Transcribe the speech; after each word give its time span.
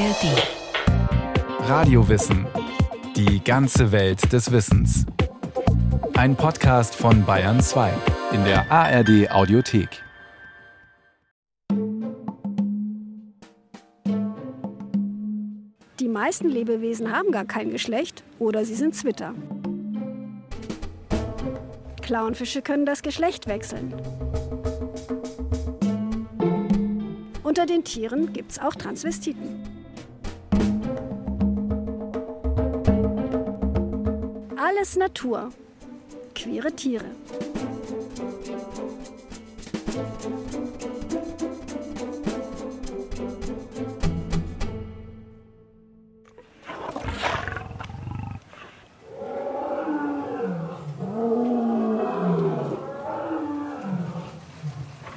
ARD. 0.00 1.68
Radiowissen. 1.68 2.46
Die 3.16 3.44
ganze 3.44 3.92
Welt 3.92 4.32
des 4.32 4.50
Wissens. 4.50 5.04
Ein 6.14 6.36
Podcast 6.36 6.94
von 6.94 7.26
Bayern 7.26 7.60
2 7.60 7.92
in 8.32 8.42
der 8.44 8.72
ARD 8.72 9.30
Audiothek. 9.30 9.90
Die 15.98 16.08
meisten 16.08 16.48
Lebewesen 16.48 17.12
haben 17.12 17.30
gar 17.30 17.44
kein 17.44 17.68
Geschlecht 17.68 18.24
oder 18.38 18.64
sie 18.64 18.76
sind 18.76 18.94
Zwitter. 18.94 19.34
Clownfische 22.00 22.62
können 22.62 22.86
das 22.86 23.02
Geschlecht 23.02 23.46
wechseln. 23.48 23.92
Unter 27.42 27.66
den 27.66 27.84
Tieren 27.84 28.32
gibt 28.32 28.52
es 28.52 28.58
auch 28.58 28.74
Transvestiten. 28.74 29.59
Alles 34.80 34.96
Natur. 34.96 35.52
Queere 36.32 36.72
Tiere. 36.74 37.04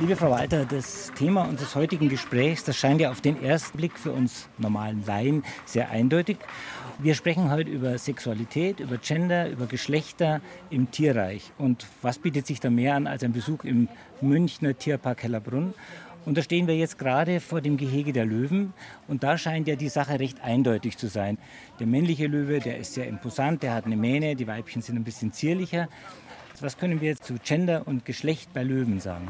Liebe 0.03 0.17
Frau 0.17 0.31
Walter, 0.31 0.65
das 0.65 1.13
Thema 1.15 1.43
unseres 1.43 1.75
heutigen 1.75 2.09
Gesprächs, 2.09 2.65
das 2.65 2.75
scheint 2.75 2.99
ja 2.99 3.09
auf 3.09 3.21
den 3.21 3.41
ersten 3.41 3.77
Blick 3.77 3.97
für 3.97 4.11
uns 4.11 4.49
normalen 4.57 5.01
Laien 5.05 5.45
sehr 5.63 5.91
eindeutig. 5.91 6.39
Wir 6.99 7.15
sprechen 7.15 7.49
heute 7.49 7.69
über 7.69 7.97
Sexualität, 7.97 8.81
über 8.81 8.97
Gender, 8.97 9.49
über 9.49 9.65
Geschlechter 9.65 10.41
im 10.69 10.91
Tierreich. 10.91 11.53
Und 11.57 11.87
was 12.01 12.19
bietet 12.19 12.45
sich 12.45 12.59
da 12.59 12.69
mehr 12.69 12.95
an 12.95 13.07
als 13.07 13.23
ein 13.23 13.31
Besuch 13.31 13.63
im 13.63 13.87
Münchner 14.19 14.77
Tierpark 14.77 15.23
Hellerbrunn? 15.23 15.73
Und 16.25 16.37
da 16.37 16.41
stehen 16.41 16.67
wir 16.67 16.75
jetzt 16.75 16.99
gerade 16.99 17.39
vor 17.39 17.61
dem 17.61 17.77
Gehege 17.77 18.11
der 18.11 18.25
Löwen. 18.25 18.73
Und 19.07 19.23
da 19.23 19.37
scheint 19.37 19.69
ja 19.69 19.77
die 19.77 19.87
Sache 19.87 20.19
recht 20.19 20.43
eindeutig 20.43 20.97
zu 20.97 21.07
sein. 21.07 21.37
Der 21.79 21.87
männliche 21.87 22.27
Löwe, 22.27 22.59
der 22.59 22.77
ist 22.77 22.93
sehr 22.95 23.07
imposant, 23.07 23.63
der 23.63 23.73
hat 23.73 23.85
eine 23.85 23.95
Mähne, 23.95 24.35
die 24.35 24.47
Weibchen 24.47 24.81
sind 24.81 24.97
ein 24.97 25.05
bisschen 25.05 25.31
zierlicher. 25.31 25.87
Was 26.59 26.77
können 26.77 26.99
wir 26.99 27.15
zu 27.15 27.35
Gender 27.41 27.83
und 27.87 28.03
Geschlecht 28.03 28.53
bei 28.53 28.63
Löwen 28.63 28.99
sagen? 28.99 29.29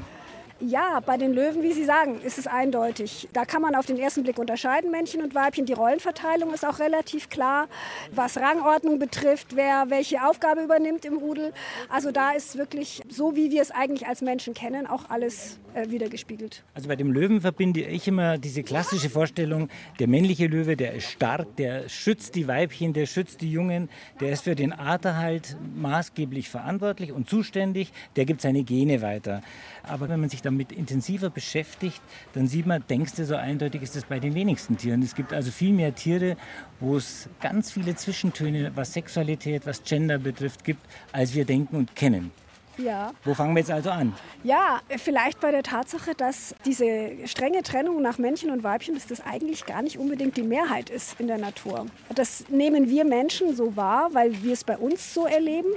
Ja, 0.65 1.01
bei 1.05 1.17
den 1.17 1.33
Löwen, 1.33 1.61
wie 1.61 1.73
Sie 1.73 1.83
sagen, 1.83 2.21
ist 2.21 2.37
es 2.37 2.47
eindeutig. 2.47 3.27
Da 3.33 3.43
kann 3.43 3.61
man 3.61 3.75
auf 3.75 3.85
den 3.85 3.97
ersten 3.97 4.23
Blick 4.23 4.39
unterscheiden, 4.39 4.91
Männchen 4.91 5.21
und 5.21 5.35
Weibchen. 5.35 5.65
Die 5.65 5.73
Rollenverteilung 5.73 6.53
ist 6.53 6.65
auch 6.65 6.79
relativ 6.79 7.29
klar, 7.29 7.67
was 8.11 8.37
Rangordnung 8.37 8.97
betrifft, 8.97 9.57
wer 9.57 9.89
welche 9.89 10.25
Aufgabe 10.25 10.63
übernimmt 10.63 11.03
im 11.03 11.17
Rudel. 11.17 11.51
Also 11.89 12.11
da 12.11 12.31
ist 12.31 12.57
wirklich 12.57 13.01
so, 13.09 13.35
wie 13.35 13.51
wir 13.51 13.61
es 13.61 13.71
eigentlich 13.71 14.07
als 14.07 14.21
Menschen 14.21 14.53
kennen, 14.53 14.87
auch 14.87 15.09
alles 15.09 15.59
äh, 15.73 15.89
wiedergespiegelt. 15.89 16.63
Also 16.75 16.87
bei 16.87 16.95
dem 16.95 17.11
Löwen 17.11 17.41
verbinde 17.41 17.81
ich 17.81 18.07
immer 18.07 18.37
diese 18.37 18.63
klassische 18.63 19.09
Vorstellung, 19.09 19.69
der 19.99 20.07
männliche 20.07 20.47
Löwe, 20.47 20.77
der 20.77 20.93
ist 20.93 21.09
stark, 21.09 21.57
der 21.57 21.89
schützt 21.89 22.35
die 22.35 22.47
Weibchen, 22.47 22.93
der 22.93 23.05
schützt 23.05 23.41
die 23.41 23.51
Jungen, 23.51 23.89
der 24.21 24.31
ist 24.31 24.43
für 24.43 24.55
den 24.55 24.71
Arterhalt 24.71 25.57
maßgeblich 25.75 26.47
verantwortlich 26.47 27.11
und 27.11 27.27
zuständig, 27.27 27.91
der 28.15 28.25
gibt 28.25 28.41
seine 28.41 28.63
Gene 28.63 29.01
weiter. 29.01 29.41
Aber 29.83 30.07
wenn 30.07 30.19
man 30.19 30.29
sich 30.29 30.41
damit 30.53 30.71
intensiver 30.71 31.29
beschäftigt, 31.29 32.01
dann 32.33 32.47
sieht 32.47 32.65
man, 32.65 32.83
denkst 32.89 33.13
du, 33.15 33.25
so 33.25 33.35
eindeutig 33.35 33.81
ist 33.81 33.95
es 33.95 34.05
bei 34.05 34.19
den 34.19 34.35
wenigsten 34.35 34.77
Tieren. 34.77 35.01
Es 35.01 35.15
gibt 35.15 35.33
also 35.33 35.51
viel 35.51 35.73
mehr 35.73 35.93
Tiere, 35.95 36.37
wo 36.79 36.97
es 36.97 37.29
ganz 37.41 37.71
viele 37.71 37.95
Zwischentöne, 37.95 38.71
was 38.75 38.93
Sexualität, 38.93 39.65
was 39.65 39.83
Gender 39.83 40.17
betrifft, 40.17 40.63
gibt, 40.63 40.81
als 41.11 41.33
wir 41.33 41.45
denken 41.45 41.75
und 41.75 41.95
kennen. 41.95 42.31
Ja. 42.77 43.11
Wo 43.23 43.33
fangen 43.33 43.55
wir 43.55 43.61
jetzt 43.61 43.71
also 43.71 43.91
an? 43.91 44.13
Ja, 44.43 44.81
vielleicht 44.97 45.39
bei 45.39 45.51
der 45.51 45.63
Tatsache, 45.63 46.15
dass 46.15 46.55
diese 46.65 47.11
strenge 47.25 47.63
Trennung 47.63 48.01
nach 48.01 48.17
Männchen 48.17 48.49
und 48.49 48.63
Weibchen, 48.63 48.95
dass 48.95 49.07
das 49.07 49.21
eigentlich 49.21 49.65
gar 49.65 49.81
nicht 49.81 49.97
unbedingt 49.97 50.37
die 50.37 50.43
Mehrheit 50.43 50.89
ist 50.89 51.19
in 51.19 51.27
der 51.27 51.37
Natur. 51.37 51.85
Das 52.15 52.45
nehmen 52.49 52.89
wir 52.89 53.05
Menschen 53.05 53.55
so 53.55 53.75
wahr, 53.75 54.09
weil 54.13 54.43
wir 54.43 54.53
es 54.53 54.63
bei 54.63 54.77
uns 54.77 55.13
so 55.13 55.25
erleben 55.25 55.69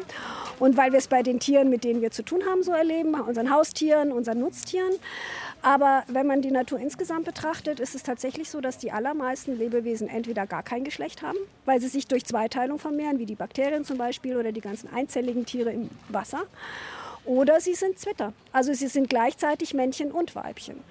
und 0.58 0.76
weil 0.76 0.92
wir 0.92 0.98
es 0.98 1.08
bei 1.08 1.22
den 1.22 1.38
Tieren, 1.38 1.68
mit 1.70 1.84
denen 1.84 2.00
wir 2.00 2.10
zu 2.10 2.22
tun 2.22 2.40
haben, 2.48 2.62
so 2.62 2.72
erleben, 2.72 3.14
unseren 3.14 3.50
Haustieren, 3.50 4.12
unseren 4.12 4.40
Nutztieren. 4.40 4.92
Aber 5.62 6.04
wenn 6.06 6.26
man 6.26 6.42
die 6.42 6.50
Natur 6.50 6.78
insgesamt 6.78 7.24
betrachtet, 7.24 7.80
ist 7.80 7.94
es 7.94 8.02
tatsächlich 8.02 8.50
so, 8.50 8.60
dass 8.60 8.78
die 8.78 8.92
allermeisten 8.92 9.58
Lebewesen 9.58 10.08
entweder 10.08 10.46
gar 10.46 10.62
kein 10.62 10.84
Geschlecht 10.84 11.22
haben, 11.22 11.38
weil 11.64 11.80
sie 11.80 11.88
sich 11.88 12.06
durch 12.06 12.24
Zweiteilung 12.24 12.78
vermehren, 12.78 13.18
wie 13.18 13.26
die 13.26 13.34
Bakterien 13.34 13.84
zum 13.84 13.98
Beispiel 13.98 14.36
oder 14.36 14.52
die 14.52 14.60
ganzen 14.60 14.92
einzelligen 14.92 15.44
Tiere 15.44 15.72
im 15.72 15.90
Wasser. 16.08 16.42
Oder 17.26 17.60
sie 17.60 17.74
sind 17.74 17.98
Zwitter. 17.98 18.32
Also 18.52 18.72
sie 18.72 18.86
sind 18.86 19.10
gleichzeitig 19.10 19.74
Männchen 19.74 20.12
und 20.12 20.34
Weibchen. 20.34 20.82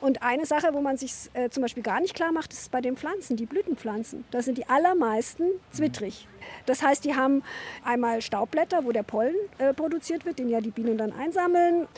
Und 0.00 0.22
eine 0.22 0.46
Sache, 0.46 0.68
wo 0.72 0.80
man 0.80 0.96
sich 0.96 1.12
äh, 1.32 1.48
zum 1.48 1.62
Beispiel 1.62 1.82
gar 1.82 2.00
nicht 2.00 2.14
klar 2.14 2.30
macht, 2.30 2.52
ist 2.52 2.70
bei 2.70 2.80
den 2.80 2.96
Pflanzen, 2.96 3.36
die 3.36 3.46
Blütenpflanzen. 3.46 4.24
Da 4.30 4.42
sind 4.42 4.56
die 4.56 4.68
allermeisten 4.68 5.44
zwittrig. 5.72 6.28
Das 6.66 6.82
heißt, 6.82 7.04
die 7.04 7.16
haben 7.16 7.42
einmal 7.84 8.22
Staubblätter, 8.22 8.84
wo 8.84 8.92
der 8.92 9.02
Pollen 9.02 9.34
äh, 9.58 9.74
produziert 9.74 10.24
wird, 10.24 10.38
den 10.38 10.48
ja 10.48 10.60
die 10.60 10.70
Bienen 10.70 10.98
dann 10.98 11.12
einsammeln. 11.12 11.88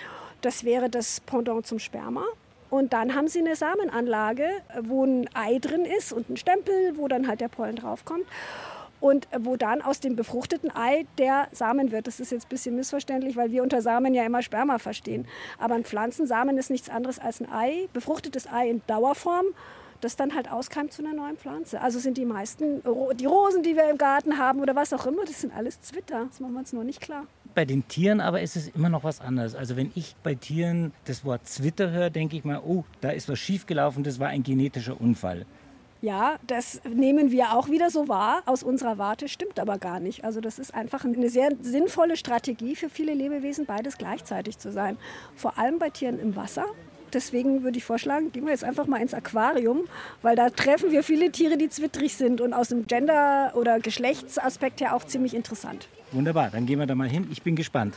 Das 0.41 0.65
wäre 0.65 0.89
das 0.89 1.21
Pendant 1.21 1.67
zum 1.67 1.79
Sperma. 1.79 2.25
Und 2.71 2.93
dann 2.93 3.15
haben 3.15 3.29
sie 3.29 3.41
eine 3.41 3.57
Samenanlage, 3.57 4.49
wo 4.83 5.05
ein 5.05 5.29
Ei 5.35 5.59
drin 5.59 5.85
ist 5.85 6.13
und 6.13 6.31
ein 6.31 6.37
Stempel, 6.37 6.97
wo 6.97 7.09
dann 7.09 7.27
halt 7.27 7.41
der 7.41 7.49
Pollen 7.49 7.77
draufkommt. 7.77 8.25
Und 9.01 9.29
wo 9.39 9.57
dann 9.57 9.81
aus 9.81 10.01
dem 10.01 10.15
befruchteten 10.15 10.71
Ei 10.75 11.07
der 11.19 11.49
Samen 11.53 11.91
wird. 11.91 12.07
Das 12.07 12.21
ist 12.21 12.33
jetzt 12.33 12.47
ein 12.47 12.49
bisschen 12.51 12.77
missverständlich, 12.77 13.37
weil 13.37 13.51
wir 13.51 13.63
unter 13.63 13.81
Samen 13.81 14.15
ja 14.15 14.25
immer 14.25 14.43
Sperma 14.43 14.79
verstehen. 14.79 15.27
Aber 15.59 15.75
ein 15.75 15.85
Pflanzensamen 15.85 16.59
ist 16.59 16.71
nichts 16.71 16.91
anderes 16.91 17.19
als 17.19 17.41
ein 17.41 17.51
Ei, 17.51 17.89
befruchtetes 17.93 18.47
Ei 18.47 18.69
in 18.69 18.83
Dauerform 18.87 19.47
das 20.01 20.17
dann 20.17 20.35
halt 20.35 20.51
auskeimt 20.51 20.93
zu 20.93 21.05
einer 21.05 21.15
neuen 21.15 21.37
Pflanze. 21.37 21.81
Also 21.81 21.99
sind 21.99 22.17
die 22.17 22.25
meisten, 22.25 22.83
die 23.19 23.27
Rosen, 23.27 23.63
die 23.63 23.77
wir 23.77 23.89
im 23.91 23.99
Garten 23.99 24.39
haben 24.39 24.61
oder 24.61 24.75
was 24.75 24.93
auch 24.93 25.07
immer, 25.07 25.25
das 25.25 25.41
sind 25.41 25.55
alles 25.55 25.81
Zwitter. 25.81 26.27
Das 26.29 26.41
machen 26.41 26.53
wir 26.55 26.61
uns 26.61 26.73
noch 26.73 26.85
nicht 26.85 27.01
klar. 27.01 27.27
Bei 27.55 27.65
den 27.65 27.87
Tieren 27.89 28.21
aber 28.21 28.41
ist 28.41 28.57
es 28.57 28.69
immer 28.69 28.89
noch 28.89 29.03
was 29.03 29.21
anderes. 29.21 29.55
Also 29.55 29.77
wenn 29.77 29.91
ich 29.95 30.15
bei 30.23 30.35
Tieren 30.35 30.93
das 31.05 31.25
Wort 31.25 31.47
Zwitter 31.49 31.91
höre, 31.91 32.11
denke 32.11 32.37
ich 32.37 32.45
mal, 32.45 32.61
oh, 32.65 32.85
da 33.01 33.11
ist 33.11 33.29
was 33.29 33.39
schiefgelaufen, 33.39 34.05
das 34.05 34.21
war 34.21 34.29
ein 34.29 34.43
genetischer 34.43 35.01
Unfall. 35.01 35.47
Ja, 36.03 36.37
das 36.47 36.81
nehmen 36.89 37.31
wir 37.31 37.53
auch 37.53 37.69
wieder 37.69 37.91
so 37.91 38.09
wahr. 38.09 38.43
Aus 38.47 38.63
unserer 38.63 38.97
Warte 38.97 39.29
stimmt 39.29 39.61
aber 39.61 39.79
gar 39.79 40.01
nicht. 40.01 40.25
Also 40.25 40.41
das 40.41 40.59
ist 40.59 40.75
einfach 40.75 41.05
eine 41.05 41.29
sehr 41.29 41.51
sinnvolle 41.61 42.17
Strategie 42.17 42.75
für 42.75 42.89
viele 42.89 43.13
Lebewesen, 43.13 43.67
beides 43.67 43.99
gleichzeitig 43.99 44.59
zu 44.59 44.73
sein. 44.73 44.97
Vor 45.37 45.59
allem 45.59 45.79
bei 45.79 45.91
Tieren 45.91 46.19
im 46.19 46.37
Wasser. 46.37 46.65
Deswegen 47.13 47.65
würde 47.65 47.77
ich 47.77 47.85
vorschlagen, 47.85 48.33
gehen 48.33 48.45
wir 48.45 48.53
jetzt 48.53 48.65
einfach 48.65 48.87
mal 48.87 48.99
ins 49.03 49.15
Aquarium, 49.15 49.81
weil 50.23 50.37
da 50.37 50.49
treffen 50.49 50.93
wir 50.93 51.03
viele 51.03 51.33
Tiere, 51.33 51.59
die 51.59 51.69
zwittrig 51.69 52.15
sind 52.15 52.41
und 52.41 52.55
aus 52.55 52.69
dem 52.69 52.87
Gender- 52.87 53.53
oder 53.57 53.81
Geschlechtsaspekt 53.81 54.81
her 54.81 54.95
auch 54.95 55.05
ziemlich 55.05 55.35
interessant. 55.35 55.89
Wunderbar, 56.13 56.51
dann 56.51 56.67
gehen 56.67 56.79
wir 56.79 56.87
da 56.87 56.95
mal 56.95 57.09
hin. 57.09 57.29
Ich 57.31 57.43
bin 57.43 57.57
gespannt. 57.57 57.95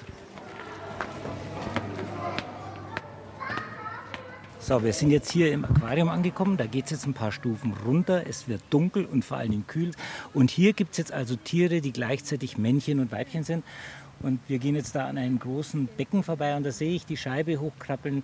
So, 4.66 4.82
wir 4.82 4.94
sind 4.94 5.12
jetzt 5.12 5.30
hier 5.30 5.52
im 5.52 5.66
Aquarium 5.66 6.08
angekommen. 6.08 6.56
Da 6.56 6.66
geht 6.66 6.86
es 6.86 6.92
jetzt 6.92 7.06
ein 7.06 7.14
paar 7.14 7.34
Stufen 7.34 7.74
runter. 7.86 8.24
Es 8.30 8.48
wird 8.48 8.62
dunkel 8.70 9.04
und 9.04 9.26
vor 9.26 9.36
allen 9.36 9.52
Dingen 9.52 9.68
kühl. 9.68 9.92
Und 10.34 10.52
hier 10.52 10.72
gibt 10.72 10.92
es 10.92 11.00
jetzt 11.00 11.12
also 11.12 11.36
Tiere, 11.36 11.82
die 11.82 11.92
gleichzeitig 11.92 12.58
Männchen 12.58 13.02
und 13.02 13.12
Weibchen 13.12 13.44
sind. 13.44 13.66
Und 14.22 14.40
wir 14.48 14.60
gehen 14.60 14.76
jetzt 14.76 14.96
da 14.96 15.08
an 15.08 15.18
einem 15.18 15.38
großen 15.38 15.90
Becken 15.98 16.24
vorbei 16.24 16.56
und 16.56 16.64
da 16.64 16.72
sehe 16.72 16.94
ich 16.94 17.06
die 17.06 17.18
Scheibe 17.18 17.60
hochkrabbeln. 17.60 18.24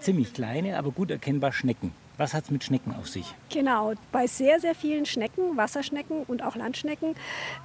Ziemlich 0.00 0.34
kleine, 0.34 0.76
aber 0.76 0.90
gut 0.90 1.10
erkennbar 1.10 1.50
Schnecken. 1.50 1.92
Was 2.20 2.34
hat 2.34 2.44
es 2.44 2.50
mit 2.50 2.62
Schnecken 2.62 2.94
auf 2.94 3.08
sich? 3.08 3.34
Genau, 3.48 3.94
bei 4.12 4.26
sehr, 4.26 4.60
sehr 4.60 4.74
vielen 4.74 5.06
Schnecken, 5.06 5.56
Wasserschnecken 5.56 6.24
und 6.24 6.42
auch 6.42 6.54
Landschnecken, 6.54 7.14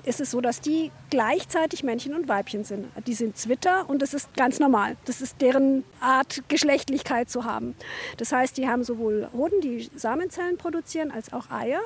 ist 0.05 0.21
es 0.21 0.31
so, 0.31 0.39
dass 0.39 0.61
die 0.61 0.93
gleichzeitig 1.09 1.83
Männchen 1.83 2.13
und 2.15 2.29
Weibchen 2.29 2.63
sind. 2.63 2.87
Die 3.05 3.15
sind 3.15 3.35
Zwitter 3.35 3.89
und 3.89 4.01
das 4.01 4.13
ist 4.13 4.33
ganz 4.35 4.59
normal. 4.59 4.95
Das 5.03 5.19
ist 5.19 5.41
deren 5.41 5.83
Art, 5.99 6.41
Geschlechtlichkeit 6.47 7.29
zu 7.29 7.43
haben. 7.43 7.75
Das 8.15 8.31
heißt, 8.31 8.55
die 8.55 8.69
haben 8.69 8.85
sowohl 8.85 9.27
Hoden, 9.33 9.59
die 9.59 9.89
Samenzellen 9.93 10.55
produzieren, 10.55 11.11
als 11.11 11.33
auch 11.33 11.51
Eier. 11.51 11.81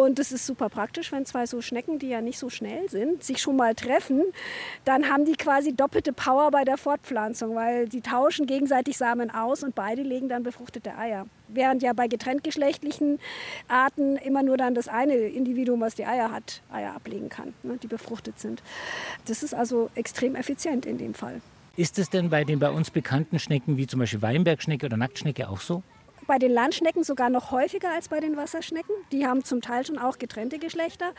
Und 0.00 0.18
das 0.18 0.32
ist 0.32 0.46
super 0.46 0.70
praktisch, 0.70 1.12
wenn 1.12 1.26
zwei 1.26 1.44
so 1.44 1.60
Schnecken, 1.60 1.98
die 1.98 2.08
ja 2.08 2.22
nicht 2.22 2.38
so 2.38 2.48
schnell 2.48 2.88
sind, 2.88 3.22
sich 3.22 3.36
schon 3.36 3.56
mal 3.56 3.74
treffen, 3.74 4.22
dann 4.86 5.10
haben 5.10 5.26
die 5.26 5.34
quasi 5.34 5.74
doppelte 5.74 6.14
Power 6.14 6.50
bei 6.50 6.64
der 6.64 6.78
Fortpflanzung, 6.78 7.54
weil 7.54 7.86
die 7.86 8.00
tauschen 8.00 8.46
gegenseitig 8.46 8.96
Samen 8.96 9.30
aus 9.30 9.62
und 9.62 9.74
beide 9.74 10.00
legen 10.00 10.30
dann 10.30 10.42
befruchtete 10.42 10.96
Eier. 10.96 11.26
Während 11.48 11.82
ja 11.82 11.92
bei 11.92 12.08
getrenntgeschlechtlichen 12.08 13.18
Arten 13.68 14.16
immer 14.16 14.42
nur 14.42 14.56
dann 14.56 14.74
das 14.74 14.88
eine 14.88 15.16
Individuum, 15.16 15.82
was 15.82 15.96
die 15.96 16.06
Eier 16.06 16.32
hat, 16.32 16.62
Eier 16.72 16.94
ablegen 16.94 17.28
kann, 17.28 17.52
ne, 17.62 17.76
die 17.76 17.86
befruchtet 17.86 18.40
sind. 18.40 18.62
Das 19.26 19.42
ist 19.42 19.52
also 19.52 19.90
extrem 19.96 20.34
effizient 20.34 20.86
in 20.86 20.96
dem 20.96 21.12
Fall. 21.12 21.42
Ist 21.76 21.98
es 21.98 22.08
denn 22.08 22.30
bei 22.30 22.44
den 22.44 22.58
bei 22.58 22.70
uns 22.70 22.90
bekannten 22.90 23.38
Schnecken 23.38 23.76
wie 23.76 23.86
zum 23.86 24.00
Beispiel 24.00 24.22
Weinbergschnecke 24.22 24.86
oder 24.86 24.96
Nacktschnecke 24.96 25.50
auch 25.50 25.60
so? 25.60 25.82
Bei 26.30 26.38
den 26.38 26.52
Landschnecken 26.52 27.02
sogar 27.02 27.28
noch 27.28 27.50
häufiger 27.50 27.90
als 27.92 28.08
bei 28.08 28.20
den 28.20 28.36
Wasserschnecken. 28.36 28.94
Die 29.10 29.26
haben 29.26 29.42
zum 29.42 29.60
Teil 29.60 29.84
schon 29.84 29.98
auch 29.98 30.16
getrennte 30.16 30.60
Geschlechter. 30.60 31.10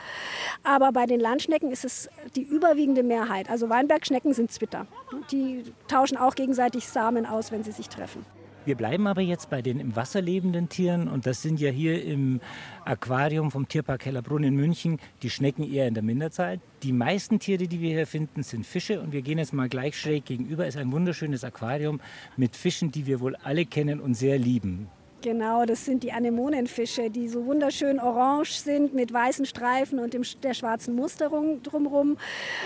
Aber 0.64 0.94
bei 0.94 1.06
den 1.06 1.20
Landschnecken 1.20 1.70
ist 1.70 1.84
es 1.84 2.10
die 2.38 2.44
überwiegende 2.44 3.04
Mehrheit. 3.04 3.50
Also 3.50 3.68
Weinbergschnecken 3.68 4.34
sind 4.34 4.54
Zwitter. 4.54 4.88
Die 5.30 5.66
tauschen 5.90 6.16
auch 6.16 6.34
gegenseitig 6.34 6.88
Samen 6.88 7.26
aus, 7.26 7.52
wenn 7.52 7.62
sie 7.62 7.74
sich 7.74 7.90
treffen. 7.90 8.26
Wir 8.64 8.76
bleiben 8.76 9.06
aber 9.06 9.20
jetzt 9.20 9.50
bei 9.50 9.62
den 9.62 9.82
im 9.82 9.98
Wasser 9.98 10.22
lebenden 10.22 10.70
Tieren 10.70 11.10
und 11.10 11.26
das 11.26 11.42
sind 11.42 11.60
ja 11.60 11.72
hier 11.72 12.06
im 12.06 12.40
Aquarium 12.86 13.52
vom 13.52 13.68
Tierpark 13.68 14.06
Hellerbrunn 14.06 14.44
in 14.44 14.56
München 14.56 14.98
die 15.24 15.30
Schnecken 15.30 15.70
eher 15.70 15.90
in 15.90 15.94
der 15.94 16.04
Minderzahl. 16.04 16.62
Die 16.84 16.94
meisten 16.94 17.40
Tiere, 17.40 17.68
die 17.68 17.82
wir 17.82 17.90
hier 17.90 18.08
finden, 18.08 18.44
sind 18.44 18.66
Fische 18.66 19.02
und 19.02 19.12
wir 19.12 19.24
gehen 19.24 19.40
jetzt 19.40 19.52
mal 19.52 19.68
gleich 19.68 20.00
schräg 20.00 20.24
gegenüber. 20.24 20.68
Es 20.68 20.76
ist 20.76 20.82
ein 20.82 20.94
wunderschönes 20.94 21.44
Aquarium 21.44 22.00
mit 22.38 22.56
Fischen, 22.56 22.92
die 22.92 23.08
wir 23.08 23.20
wohl 23.20 23.36
alle 23.44 23.66
kennen 23.66 24.00
und 24.00 24.14
sehr 24.14 24.38
lieben. 24.38 24.88
Genau, 25.22 25.66
das 25.66 25.86
sind 25.86 26.04
die 26.04 26.12
Anemonenfische, 26.12 27.12
die 27.12 27.28
so 27.28 27.46
wunderschön 27.46 28.00
orange 28.00 28.54
sind 28.54 28.94
mit 28.94 29.14
weißen 29.14 29.46
Streifen 29.46 30.00
und 30.00 30.14
dem, 30.14 30.24
der 30.42 30.54
schwarzen 30.54 30.96
Musterung 30.96 31.62
drumherum. 31.62 32.18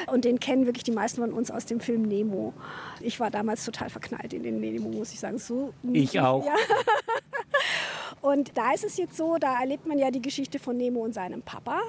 Und 0.07 0.25
den 0.25 0.40
kennen 0.40 0.66
wirklich 0.66 0.84
die 0.84 0.92
meisten 0.92 1.22
von 1.22 1.34
uns 1.34 1.52
aus 1.52 1.66
dem 1.66 1.81
Film 1.81 2.04
Nemo. 2.04 2.54
Ich 3.02 3.19
war 3.19 3.30
damals 3.30 3.66
total 3.66 3.90
verknallt 3.90 4.34
in 4.34 4.44
den 4.44 4.60
Nemo, 4.60 4.90
muss 4.90 5.12
ich 5.12 5.19
sagen. 5.19 5.38
So 5.38 5.74
ich 5.92 6.19
auch. 6.19 6.46
Ja. 6.46 6.56
Und 8.22 8.58
da 8.58 8.74
ist 8.74 8.84
es 8.84 8.98
jetzt 8.98 9.18
so, 9.18 9.38
da 9.38 9.60
erlebt 9.60 9.86
man 9.86 10.00
ja 10.00 10.10
die 10.10 10.22
Geschichte 10.22 10.58
von 10.58 10.75
Nemo 10.75 11.01
und 11.01 11.13
seinem 11.13 11.44
Papa. 11.44 11.80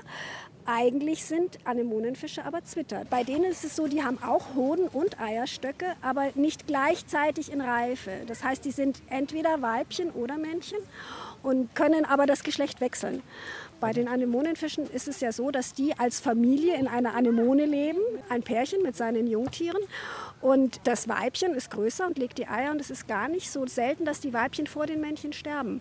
Eigentlich 0.68 1.24
sind 1.24 1.58
Anemonenfische 1.64 2.44
aber 2.44 2.64
Zwitter. 2.64 3.04
Bei 3.08 3.22
denen 3.22 3.44
ist 3.44 3.64
es 3.64 3.76
so, 3.76 3.86
die 3.86 4.02
haben 4.02 4.20
auch 4.20 4.56
Hoden 4.56 4.88
und 4.88 5.20
Eierstöcke, 5.20 5.94
aber 6.02 6.30
nicht 6.34 6.66
gleichzeitig 6.66 7.52
in 7.52 7.60
Reife. 7.60 8.10
Das 8.26 8.42
heißt, 8.42 8.64
die 8.64 8.72
sind 8.72 9.00
entweder 9.08 9.62
Weibchen 9.62 10.10
oder 10.10 10.36
Männchen 10.36 10.78
und 11.44 11.72
können 11.76 12.04
aber 12.04 12.26
das 12.26 12.42
Geschlecht 12.42 12.80
wechseln. 12.80 13.22
Bei 13.78 13.92
den 13.92 14.08
Anemonenfischen 14.08 14.90
ist 14.90 15.06
es 15.06 15.20
ja 15.20 15.30
so, 15.30 15.50
dass 15.50 15.72
die 15.74 15.96
als 15.98 16.18
Familie 16.18 16.74
in 16.76 16.88
einer 16.88 17.14
Anemone 17.14 17.66
leben, 17.66 18.00
ein 18.28 18.42
Pärchen 18.42 18.82
mit 18.82 18.96
seinen 18.96 19.26
Jungtieren. 19.26 19.82
Und 20.40 20.80
das 20.84 21.08
Weibchen 21.08 21.54
ist 21.54 21.70
größer 21.70 22.06
und 22.06 22.18
legt 22.18 22.38
die 22.38 22.48
Eier 22.48 22.72
und 22.72 22.80
es 22.80 22.90
ist 22.90 23.06
gar 23.06 23.28
nicht 23.28 23.50
so 23.50 23.66
selten, 23.66 24.04
dass 24.04 24.20
die 24.20 24.32
Weibchen 24.32 24.66
vor 24.66 24.86
den 24.86 25.00
Männchen 25.00 25.32
sterben. 25.32 25.80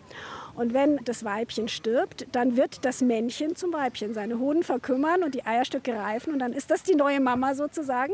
Und 0.56 0.74
wenn 0.74 0.98
das 1.04 1.24
Weibchen 1.24 1.68
stirbt, 1.68 2.28
dann 2.32 2.56
wird 2.56 2.86
das 2.86 3.02
Männchen 3.02 3.56
zum 3.56 3.74
Weibchen. 3.74 4.14
Seine 4.14 4.40
Hoden 4.40 4.64
verkümmern 4.64 5.24
und 5.24 5.36
die 5.36 5.46
Eierstöcke 5.46 5.94
reifen 5.94 6.34
und 6.34 6.40
dann 6.40 6.54
ist 6.54 6.72
das 6.72 6.84
die 6.84 6.96
neue 6.96 7.20
Mama 7.20 7.56
sozusagen. 7.56 8.14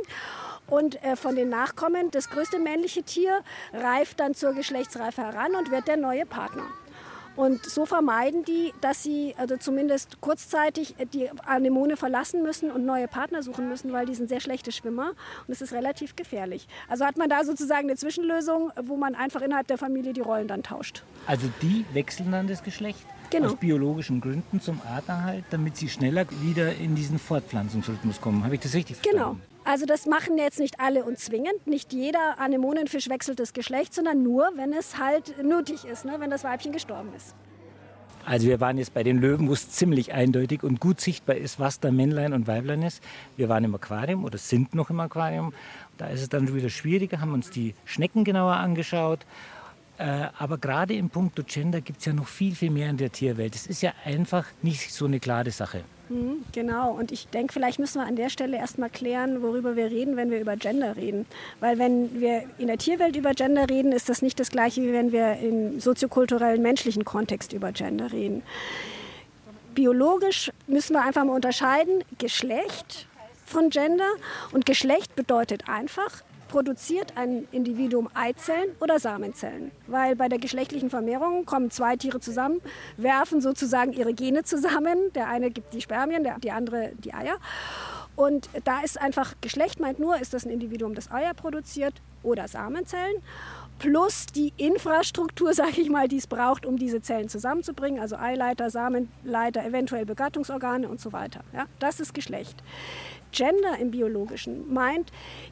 Und 0.68 1.04
äh, 1.04 1.16
von 1.16 1.36
den 1.36 1.50
Nachkommen, 1.50 2.12
das 2.12 2.30
größte 2.30 2.60
männliche 2.60 3.04
Tier 3.04 3.42
reift 3.74 4.20
dann 4.20 4.34
zur 4.34 4.54
Geschlechtsreife 4.54 5.22
heran 5.22 5.56
und 5.56 5.70
wird 5.70 5.88
der 5.88 5.98
neue 5.98 6.26
Partner. 6.26 6.64
Und 7.36 7.66
so 7.66 7.86
vermeiden 7.86 8.44
die, 8.44 8.74
dass 8.82 9.04
sie 9.04 9.34
also 9.38 9.58
zumindest 9.58 10.20
kurzzeitig 10.22 10.96
die 11.14 11.30
Anemone 11.46 11.96
verlassen 11.98 12.44
müssen 12.44 12.72
und 12.72 12.86
neue 12.86 13.08
Partner 13.08 13.42
suchen 13.42 13.70
müssen, 13.70 13.94
weil 13.94 14.06
die 14.06 14.16
sind 14.16 14.30
sehr 14.30 14.42
schlechte 14.42 14.72
Schwimmer 14.72 15.14
und 15.48 15.54
es 15.54 15.62
ist 15.62 15.74
relativ 15.74 16.16
gefährlich. 16.16 16.68
Also 16.90 17.06
hat 17.06 17.18
man 17.18 17.30
da 17.30 17.44
sozusagen 17.44 17.88
eine 17.88 17.96
Zwischenlösung, 17.96 18.72
wo 18.84 18.98
man 18.98 19.16
einfach 19.16 19.42
innerhalb 19.42 19.68
der 19.68 19.78
Familie 19.78 20.14
die 20.14 20.22
Rollen 20.22 20.48
dann 20.48 20.64
tauscht. 20.64 21.04
Also 21.26 21.48
die 21.62 21.86
wechseln 21.94 22.32
dann 22.32 22.48
das 22.48 22.64
Geschlecht? 22.64 23.00
Genau. 23.30 23.48
Aus 23.48 23.56
biologischen 23.56 24.20
Gründen 24.20 24.60
zum 24.60 24.82
Arterhalt, 24.86 25.46
damit 25.52 25.78
sie 25.78 25.88
schneller 25.88 26.26
wieder 26.42 26.76
in 26.76 26.96
diesen 26.96 27.18
Fortpflanzungsrhythmus 27.18 28.20
kommen. 28.20 28.44
Habe 28.44 28.56
ich 28.56 28.62
das 28.62 28.74
richtig 28.74 28.98
verstanden? 28.98 29.40
Genau. 29.40 29.51
Also 29.64 29.86
das 29.86 30.06
machen 30.08 30.38
jetzt 30.38 30.60
nicht 30.60 30.80
alle 30.80 31.04
und 31.04 31.20
zwingend. 31.20 31.68
Nicht 31.68 31.94
jeder 31.94 32.40
Anemonenfisch 32.40 33.10
wechselt 33.10 33.40
das 33.40 33.54
Geschlecht, 33.54 33.94
sondern 33.94 34.24
nur, 34.24 34.50
wenn 34.56 34.74
es 34.74 34.98
halt 34.98 35.44
nötig 35.44 35.86
ist, 35.86 36.06
ne? 36.06 36.16
wenn 36.18 36.32
das 36.32 36.44
Weibchen 36.44 36.72
gestorben 36.72 37.10
ist. 37.16 37.36
Also 38.26 38.48
wir 38.48 38.60
waren 38.60 38.78
jetzt 38.78 38.94
bei 38.94 39.04
den 39.04 39.20
Löwen, 39.20 39.48
wo 39.48 39.54
es 39.54 39.70
ziemlich 39.70 40.14
eindeutig 40.14 40.64
und 40.64 40.80
gut 40.80 41.00
sichtbar 41.02 41.36
ist, 41.36 41.60
was 41.60 41.80
da 41.80 41.92
Männlein 41.92 42.34
und 42.34 42.48
Weiblein 42.48 42.84
ist. 42.84 43.04
Wir 43.36 43.50
waren 43.50 43.64
im 43.64 43.74
Aquarium 43.74 44.24
oder 44.24 44.38
sind 44.38 44.76
noch 44.76 44.90
im 44.92 45.00
Aquarium. 45.00 45.54
Da 45.98 46.08
ist 46.08 46.22
es 46.22 46.30
dann 46.30 46.54
wieder 46.54 46.70
schwieriger, 46.70 47.20
haben 47.20 47.34
uns 47.34 47.50
die 47.50 47.74
Schnecken 47.86 48.24
genauer 48.24 48.54
angeschaut 48.54 49.26
äh, 49.98 50.30
aber 50.40 50.58
gerade 50.58 50.96
im 50.96 51.12
Punkt 51.12 51.40
Gender 51.48 51.80
gibt 51.80 52.00
es 52.00 52.06
ja 52.06 52.14
noch 52.14 52.28
viel, 52.28 52.56
viel 52.56 52.72
mehr 52.72 52.90
in 52.90 52.98
der 52.98 53.12
Tierwelt. 53.12 53.54
Es 53.54 53.68
ist 53.68 53.84
ja 53.84 53.94
einfach 54.04 54.48
nicht 54.64 54.92
so 54.92 55.06
eine 55.06 55.20
klare 55.20 55.52
Sache. 55.52 55.84
Mhm, 56.12 56.44
genau, 56.52 56.92
und 56.92 57.14
ich 57.14 57.28
denke, 57.30 57.54
vielleicht 57.54 57.80
müssen 57.80 58.02
wir 58.02 58.06
an 58.06 58.18
der 58.18 58.30
Stelle 58.30 58.58
erstmal 58.58 58.90
klären, 58.90 59.42
worüber 59.42 59.78
wir 59.78 59.86
reden, 59.86 60.18
wenn 60.18 60.30
wir 60.30 60.42
über 60.42 60.58
Gender 60.58 60.98
reden. 60.98 61.26
Weil 61.62 61.80
wenn 61.80 62.20
wir 62.20 62.44
in 62.58 62.68
der 62.68 62.78
Tierwelt 62.78 63.16
über 63.16 63.32
Gender 63.34 63.70
reden, 63.70 63.94
ist 63.94 64.10
das 64.10 64.22
nicht 64.22 64.38
das 64.38 64.52
gleiche, 64.52 64.82
wie 64.82 64.92
wenn 64.92 65.14
wir 65.14 65.38
im 65.38 65.80
soziokulturellen 65.80 66.62
menschlichen 66.62 67.06
Kontext 67.06 67.54
über 67.54 67.72
Gender 67.72 68.12
reden. 68.12 68.44
Biologisch 69.74 70.52
müssen 70.68 70.96
wir 70.96 71.02
einfach 71.02 71.24
mal 71.24 71.34
unterscheiden, 71.34 72.04
Geschlecht 72.18 73.08
von 73.46 73.70
Gender. 73.70 74.10
Und 74.52 74.66
Geschlecht 74.66 75.16
bedeutet 75.16 75.70
einfach, 75.70 76.24
produziert 76.52 77.14
ein 77.16 77.48
Individuum 77.52 78.10
Eizellen 78.14 78.76
oder 78.82 79.00
Samenzellen. 79.00 79.72
Weil 79.88 80.18
bei 80.18 80.28
der 80.28 80.38
geschlechtlichen 80.38 80.90
Vermehrung 80.90 81.46
kommen 81.46 81.72
zwei 81.72 81.96
Tiere 81.96 82.20
zusammen, 82.20 82.62
werfen 82.98 83.40
sozusagen 83.40 83.94
ihre 83.94 84.14
Gene 84.14 84.44
zusammen. 84.44 85.14
Der 85.16 85.30
eine 85.30 85.50
gibt 85.50 85.74
die 85.74 85.82
Spermien, 85.82 86.24
der, 86.24 86.40
die 86.40 86.52
andere 86.52 86.92
die 86.98 87.14
Eier. 87.14 87.38
Und 88.18 88.50
da 88.66 88.82
ist 88.82 89.00
einfach 89.00 89.36
Geschlecht 89.40 89.80
meint 89.80 89.98
nur, 89.98 90.20
ist 90.20 90.34
das 90.34 90.46
ein 90.46 90.52
Individuum, 90.52 90.94
das 90.94 91.10
Eier 91.10 91.34
produziert 91.34 91.94
oder 92.22 92.48
Samenzellen 92.50 93.22
plus 93.80 94.28
die 94.28 94.54
Infrastruktur, 94.58 95.54
sage 95.56 95.82
ich 95.82 95.90
mal, 95.90 96.08
die 96.08 96.18
es 96.18 96.28
braucht, 96.28 96.66
um 96.66 96.78
diese 96.78 97.02
Zellen 97.02 97.30
zusammenzubringen, 97.30 98.00
also 98.00 98.16
Eileiter, 98.16 98.70
Samenleiter, 98.70 99.66
eventuell 99.66 100.06
Begattungsorgane 100.06 100.88
und 100.88 101.02
so 101.02 101.12
weiter. 101.14 101.40
Ja, 101.52 101.66
das 101.80 102.00
ist 102.00 102.14
Geschlecht. 102.14 102.62
Gender 103.32 103.78
im 103.80 103.92
Biologischen 103.92 104.74
meint 104.74 105.12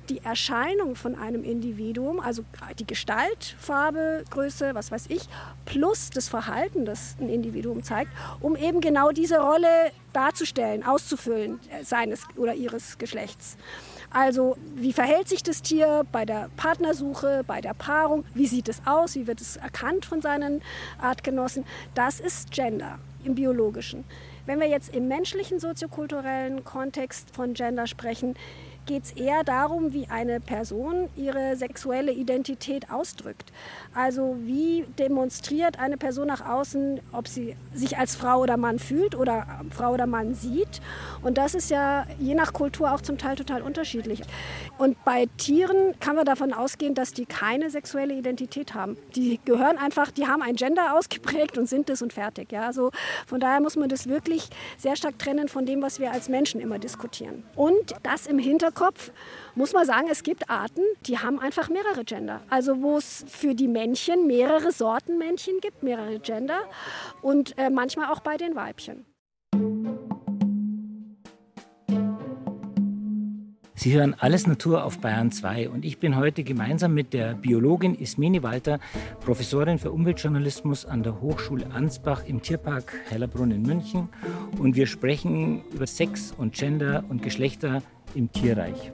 die 0.10 0.20
Erscheinung 0.20 0.96
von 0.96 1.16
einem 1.16 1.44
Individuum, 1.44 2.20
also 2.20 2.44
die 2.78 2.86
Gestalt, 2.86 3.56
Farbe, 3.60 4.24
Größe, 4.30 4.76
was 4.76 4.92
weiß 4.92 5.06
ich, 5.10 5.28
plus 5.66 6.10
das 6.10 6.30
Verhalten, 6.30 6.86
das 6.86 7.16
ein 7.20 7.30
Individuum 7.30 7.84
zeigt, 7.84 8.12
um 8.42 8.56
eben 8.56 8.81
genau 8.81 9.12
diese 9.12 9.40
Rolle 9.40 9.92
darzustellen, 10.14 10.84
auszufüllen 10.84 11.60
äh, 11.70 11.84
seines 11.84 12.24
oder 12.36 12.54
ihres 12.54 12.98
Geschlechts. 12.98 13.58
Also 14.12 14.58
wie 14.75 14.94
verhält 14.94 15.30
sich 15.30 15.44
das 15.44 15.62
Tier 15.62 16.04
bei 16.12 16.25
der 16.25 16.50
Partnersuche, 16.58 17.44
bei 17.46 17.62
der 17.62 17.75
Paarung, 17.75 18.25
wie 18.34 18.48
sieht 18.48 18.68
es 18.68 18.82
aus, 18.86 19.16
wie 19.16 19.28
wird 19.28 19.40
es 19.40 19.58
erkannt 19.58 20.06
von 20.06 20.22
seinen 20.22 20.62
Artgenossen. 21.00 21.64
Das 21.94 22.20
ist 22.20 22.51
Gender 22.51 22.98
im 23.24 23.36
biologischen. 23.36 24.06
Wenn 24.50 24.60
wir 24.60 24.68
jetzt 24.68 24.96
im 24.96 25.08
menschlichen 25.08 25.60
soziokulturellen 25.60 26.63
Kontext 26.63 27.36
von 27.36 27.53
Gender 27.53 27.86
sprechen, 27.86 28.34
geht 28.89 29.03
es 29.03 29.12
eher 29.12 29.43
darum, 29.43 29.93
wie 29.93 30.08
eine 30.08 30.39
Person 30.39 31.10
ihre 31.15 31.55
sexuelle 31.55 32.12
Identität 32.12 32.89
ausdrückt. 32.89 33.53
Also 33.93 34.36
wie 34.39 34.84
demonstriert 34.98 35.77
eine 35.77 35.96
Person 35.96 36.25
nach 36.25 36.43
außen, 36.43 37.00
ob 37.12 37.27
sie 37.27 37.55
sich 37.72 38.00
als 38.00 38.15
Frau 38.15 38.39
oder 38.41 38.58
Mann 38.58 38.79
fühlt 38.79 39.13
oder 39.13 39.46
Frau 39.69 39.93
oder 39.93 40.08
Mann 40.08 40.34
sieht. 40.34 40.81
Und 41.22 41.38
das 41.38 41.53
ist 41.53 41.69
ja 41.69 42.08
je 42.17 42.34
nach 42.34 42.51
Kultur 42.51 42.91
auch 42.91 43.01
zum 43.01 43.19
Teil 43.19 43.36
total 43.36 43.62
unterschiedlich. 43.62 44.24
Und 44.79 45.03
bei 45.05 45.27
Tieren 45.38 45.93
kann 46.00 46.15
man 46.15 46.25
davon 46.25 46.51
ausgehen, 46.51 46.96
dass 46.96 47.13
die 47.13 47.27
keine 47.27 47.69
sexuelle 47.69 48.15
Identität 48.15 48.74
haben. 48.74 48.98
Die 49.15 49.39
gehören 49.46 49.77
einfach, 49.77 50.10
die 50.10 50.25
haben 50.25 50.41
ein 50.41 50.55
Gender 50.55 50.98
ausgeprägt 50.98 51.60
und 51.60 51.69
sind 51.69 51.91
es 51.91 52.01
und 52.01 52.12
fertig. 52.12 52.51
Ja? 52.51 52.65
Also 52.65 52.89
von 53.27 53.39
daher 53.39 53.62
muss 53.62 53.75
man 53.75 53.88
das 53.88 54.10
wirklich 54.10 54.50
sehr 54.79 54.96
stark 54.96 55.19
trennen 55.19 55.48
von 55.48 55.67
dem, 55.67 55.84
was 55.84 56.00
wir 56.00 56.12
als 56.12 56.27
Menschen 56.27 56.60
immer 56.60 56.79
diskutieren. 56.79 57.43
Und 57.55 57.93
das 58.01 58.25
im 58.25 58.39
Hintergrund 58.39 58.78
Kopf, 58.79 59.12
muss 59.55 59.74
man 59.74 59.86
sagen, 59.86 60.07
es 60.09 60.24
gibt 60.24 60.50
Arten, 60.50 60.83
die 61.05 61.17
haben 61.17 61.38
einfach 61.38 61.67
mehrere 61.67 62.05
Gender. 62.05 62.39
Also 62.50 62.81
wo 62.81 62.95
es 62.98 63.25
für 63.27 63.53
die 63.53 63.67
Männchen 63.67 64.25
mehrere 64.25 64.71
Sorten 64.71 65.17
Männchen 65.17 65.55
gibt, 65.59 65.83
mehrere 65.83 66.19
Gender 66.19 66.62
und 67.21 67.57
äh, 67.57 67.69
manchmal 67.69 68.09
auch 68.09 68.21
bei 68.21 68.38
den 68.38 68.55
Weibchen. 68.55 69.05
Sie 73.75 73.93
hören 73.93 74.13
Alles 74.17 74.48
Natur 74.48 74.83
auf 74.83 75.00
Bayern 75.00 75.31
2 75.31 75.69
und 75.69 75.83
ich 75.83 76.00
bin 76.00 76.15
heute 76.15 76.43
gemeinsam 76.43 76.93
mit 76.93 77.13
der 77.13 77.33
Biologin 77.33 77.95
Ismene 77.95 78.43
Walter, 78.43 78.79
Professorin 79.21 79.79
für 79.79 79.91
Umweltjournalismus 79.91 80.86
an 80.86 81.03
der 81.03 81.21
Hochschule 81.21 81.65
Ansbach 81.74 82.24
im 82.25 82.41
Tierpark 82.41 82.93
Hellerbrunn 83.09 83.51
in 83.51 83.62
München 83.62 84.09
und 84.57 84.75
wir 84.75 84.86
sprechen 84.86 85.63
über 85.74 85.88
Sex 85.88 86.33
und 86.38 86.53
Gender 86.53 87.05
und 87.07 87.24
Geschlechter 87.24 87.81
im 88.16 88.32
Tierreich. 88.32 88.92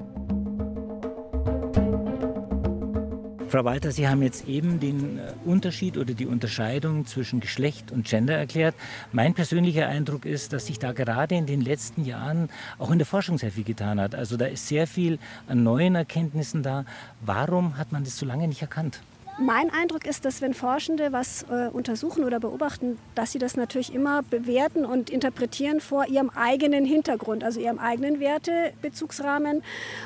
Frau 3.55 3.63
Walter, 3.63 3.91
Sie 3.91 4.05
haben 4.07 4.22
jetzt 4.22 4.50
eben 4.50 4.81
den 4.81 5.17
äh, 5.17 5.31
Unterschied 5.45 5.98
oder 5.98 6.13
die 6.13 6.25
Unterscheidung 6.25 7.05
zwischen 7.05 7.39
Geschlecht 7.39 7.89
und 7.89 8.05
Gender 8.05 8.36
erklärt. 8.36 8.75
Mein 9.13 9.34
persönlicher 9.34 9.88
Eindruck 9.88 10.25
ist, 10.25 10.51
dass 10.51 10.65
sich 10.65 10.77
da 10.77 10.91
gerade 10.91 11.36
in 11.36 11.45
den 11.45 11.62
letzten 11.62 12.03
Jahren 12.03 12.50
auch 12.79 12.91
in 12.91 12.98
der 12.98 13.05
Forschung 13.05 13.38
sehr 13.38 13.51
viel 13.51 13.63
getan 13.63 14.01
hat. 14.01 14.13
Also 14.13 14.36
da 14.36 14.45
ist 14.48 14.67
sehr 14.67 14.88
viel 14.88 15.19
an 15.48 15.63
neuen 15.63 15.95
Erkenntnissen 15.95 16.63
da. 16.63 16.84
Warum 17.22 17.77
hat 17.77 17.93
man 17.93 18.03
das 18.03 18.17
so 18.17 18.25
lange 18.25 18.48
nicht 18.50 18.62
erkannt? 18.62 19.00
Mein 19.37 19.69
Eindruck 19.69 20.05
ist, 20.05 20.23
dass 20.23 20.41
wenn 20.41 20.53
Forschende 20.53 21.11
was 21.11 21.43
äh, 21.49 21.67
untersuchen 21.67 22.23
oder 22.23 22.39
beobachten, 22.39 22.97
dass 23.15 23.33
sie 23.33 23.39
das 23.39 23.57
natürlich 23.57 23.93
immer 23.93 24.23
bewerten 24.23 24.85
und 24.85 25.09
interpretieren 25.09 25.81
vor 25.81 26.07
ihrem 26.07 26.29
eigenen 26.29 26.85
Hintergrund, 26.85 27.43
also 27.43 27.59
ihrem 27.59 27.77
eigenen 27.77 28.21
Wertebezugsrahmen, 28.21 29.61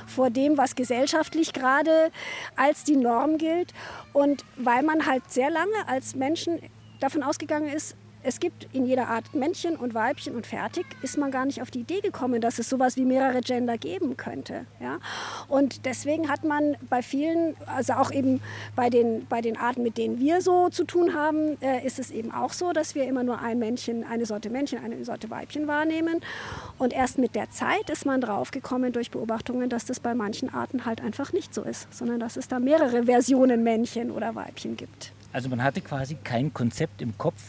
vor 0.07 0.31
dem, 0.31 0.57
was 0.57 0.75
gesellschaftlich 0.75 1.53
gerade 1.53 2.12
als 2.55 2.83
die 2.83 2.95
Norm 2.95 3.38
gilt. 3.38 3.71
Und 4.13 4.43
weil 4.57 4.81
man 4.81 5.05
halt 5.05 5.21
sehr 5.29 5.51
lange 5.51 5.88
als 5.88 6.15
Menschen 6.15 6.59
davon 7.00 7.21
ausgegangen 7.21 7.69
ist, 7.69 7.95
es 8.22 8.40
gibt 8.40 8.68
in 8.74 8.86
jeder 8.86 9.08
Art 9.08 9.34
Männchen 9.34 9.76
und 9.78 9.94
Weibchen 9.94 10.36
und 10.36 10.46
fertig, 10.46 10.86
ist 11.02 11.18
man 11.18 11.32
gar 11.32 11.46
nicht 11.46 11.62
auf 11.62 11.72
die 11.72 11.80
Idee 11.80 12.02
gekommen, 12.02 12.42
dass 12.42 12.60
es 12.60 12.70
sowas 12.70 12.98
wie 12.98 13.06
mehrere 13.06 13.42
Gender 13.42 13.78
geben 13.78 14.18
könnte. 14.18 14.66
Ja? 14.82 15.00
Und 15.48 15.86
deswegen 15.86 16.30
hat 16.30 16.44
man 16.44 16.76
bei 16.90 17.02
vielen, 17.02 17.56
also 17.66 17.94
auch 17.94 18.12
eben 18.12 18.42
bei 18.76 18.90
den, 18.90 19.26
bei 19.28 19.42
den 19.42 19.58
Arten, 19.58 19.84
mit 19.84 19.98
denen 19.98 20.20
wir 20.20 20.42
so 20.42 20.70
zu 20.70 20.84
tun 20.84 21.14
haben, 21.14 21.58
äh, 21.62 21.86
ist 21.86 21.98
es 22.00 22.12
eben 22.12 22.32
auch 22.32 22.52
so, 22.52 22.74
dass 22.74 22.94
wir 22.94 23.06
immer 23.06 23.24
nur 23.24 23.40
ein 23.40 23.58
Männchen, 23.58 24.04
eine 24.04 24.26
Sorte 24.26 24.50
Männchen, 24.50 24.84
eine 24.84 25.04
Sorte 25.06 25.30
Weibchen 25.30 25.68
wahrnehmen. 25.68 26.20
Und 26.78 26.94
erst 26.94 27.20
mit 27.20 27.36
der 27.36 27.50
Zeit 27.50 27.90
ist 27.90 28.06
man 28.06 28.20
draufgekommen 28.20 28.92
durch 28.92 29.12
Beobachtungen, 29.12 29.70
dass 29.70 29.86
das 29.86 30.00
bei 30.00 30.14
manchen 30.14 30.54
Arten 30.54 30.86
halt 30.86 31.02
einfach 31.02 31.32
nicht 31.32 31.54
so 31.54 31.64
ist, 31.64 31.88
sondern 31.94 32.20
dass 32.20 32.36
es 32.36 32.48
da 32.48 32.60
mehrere 32.60 33.06
Versionen 33.06 33.64
Männchen 33.64 34.12
oder 34.12 34.36
Weibchen 34.36 34.76
gibt. 34.76 35.14
Also 35.32 35.48
man 35.48 35.64
hatte 35.64 35.82
quasi 35.82 36.16
kein 36.24 36.54
Konzept 36.54 37.02
im 37.02 37.18
Kopf, 37.18 37.42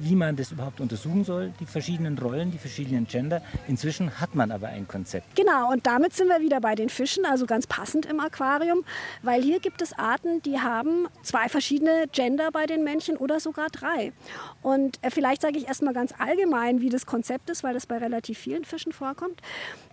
wie 0.00 0.14
man 0.14 0.36
das 0.36 0.52
überhaupt 0.52 0.80
untersuchen 0.80 1.24
soll, 1.24 1.52
die 1.60 1.66
verschiedenen 1.66 2.18
Rollen, 2.18 2.50
die 2.50 2.58
verschiedenen 2.58 3.06
Gender. 3.06 3.42
Inzwischen 3.66 4.20
hat 4.20 4.34
man 4.34 4.50
aber 4.50 4.68
ein 4.68 4.86
Konzept. 4.86 5.36
Genau, 5.36 5.70
und 5.72 5.86
damit 5.86 6.14
sind 6.14 6.28
wir 6.28 6.40
wieder 6.40 6.60
bei 6.60 6.74
den 6.74 6.88
Fischen, 6.88 7.24
also 7.24 7.46
ganz 7.46 7.66
passend 7.66 8.06
im 8.06 8.20
Aquarium, 8.20 8.84
weil 9.22 9.42
hier 9.42 9.60
gibt 9.60 9.82
es 9.82 9.92
Arten, 9.98 10.42
die 10.42 10.60
haben 10.60 11.08
zwei 11.22 11.48
verschiedene 11.48 12.06
Gender 12.12 12.50
bei 12.52 12.66
den 12.66 12.84
Männchen 12.84 13.16
oder 13.16 13.40
sogar 13.40 13.68
drei. 13.68 14.12
Und 14.62 14.98
äh, 15.02 15.10
vielleicht 15.10 15.42
sage 15.42 15.58
ich 15.58 15.66
erstmal 15.66 15.94
ganz 15.94 16.14
allgemein, 16.18 16.80
wie 16.80 16.90
das 16.90 17.06
Konzept 17.06 17.50
ist, 17.50 17.62
weil 17.64 17.74
das 17.74 17.86
bei 17.86 17.98
relativ 17.98 18.38
vielen 18.38 18.64
Fischen 18.64 18.92
vorkommt. 18.92 19.40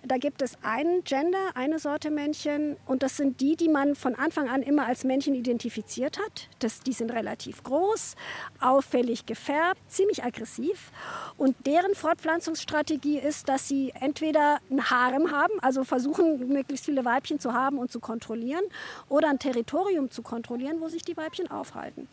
Da 0.04 0.18
gibt 0.18 0.42
es 0.42 0.56
einen 0.62 1.02
Gender, 1.04 1.38
eine 1.54 1.78
Sorte 1.78 2.10
Männchen 2.10 2.76
und 2.86 3.02
das 3.02 3.16
sind 3.16 3.40
die, 3.40 3.56
die 3.56 3.68
man 3.68 3.94
von 3.94 4.14
Anfang 4.14 4.48
an 4.48 4.62
immer 4.62 4.86
als 4.86 5.04
Männchen 5.04 5.34
identifiziert 5.34 6.18
hat. 6.18 6.48
Das, 6.60 6.80
die 6.80 6.92
sind 6.92 7.12
relativ 7.12 7.62
groß, 7.64 8.14
auffällig 8.60 9.26
gefärbt 9.26 9.75
ziemlich 9.88 10.24
aggressiv 10.24 10.90
und 11.36 11.54
deren 11.66 11.94
Fortpflanzungsstrategie 11.94 13.18
ist, 13.18 13.48
dass 13.48 13.68
sie 13.68 13.92
entweder 14.00 14.58
ein 14.70 14.90
Harem 14.90 15.30
haben, 15.30 15.52
also 15.60 15.84
versuchen, 15.84 16.48
möglichst 16.48 16.84
viele 16.84 17.04
Weibchen 17.04 17.38
zu 17.38 17.52
haben 17.52 17.78
und 17.78 17.90
zu 17.90 18.00
kontrollieren, 18.00 18.64
oder 19.08 19.28
ein 19.28 19.38
Territorium 19.38 20.10
zu 20.10 20.22
kontrollieren, 20.22 20.80
wo 20.80 20.88
sich 20.88 21.02
die 21.02 21.16
Weibchen 21.16 21.50
aufhalten. 21.50 22.08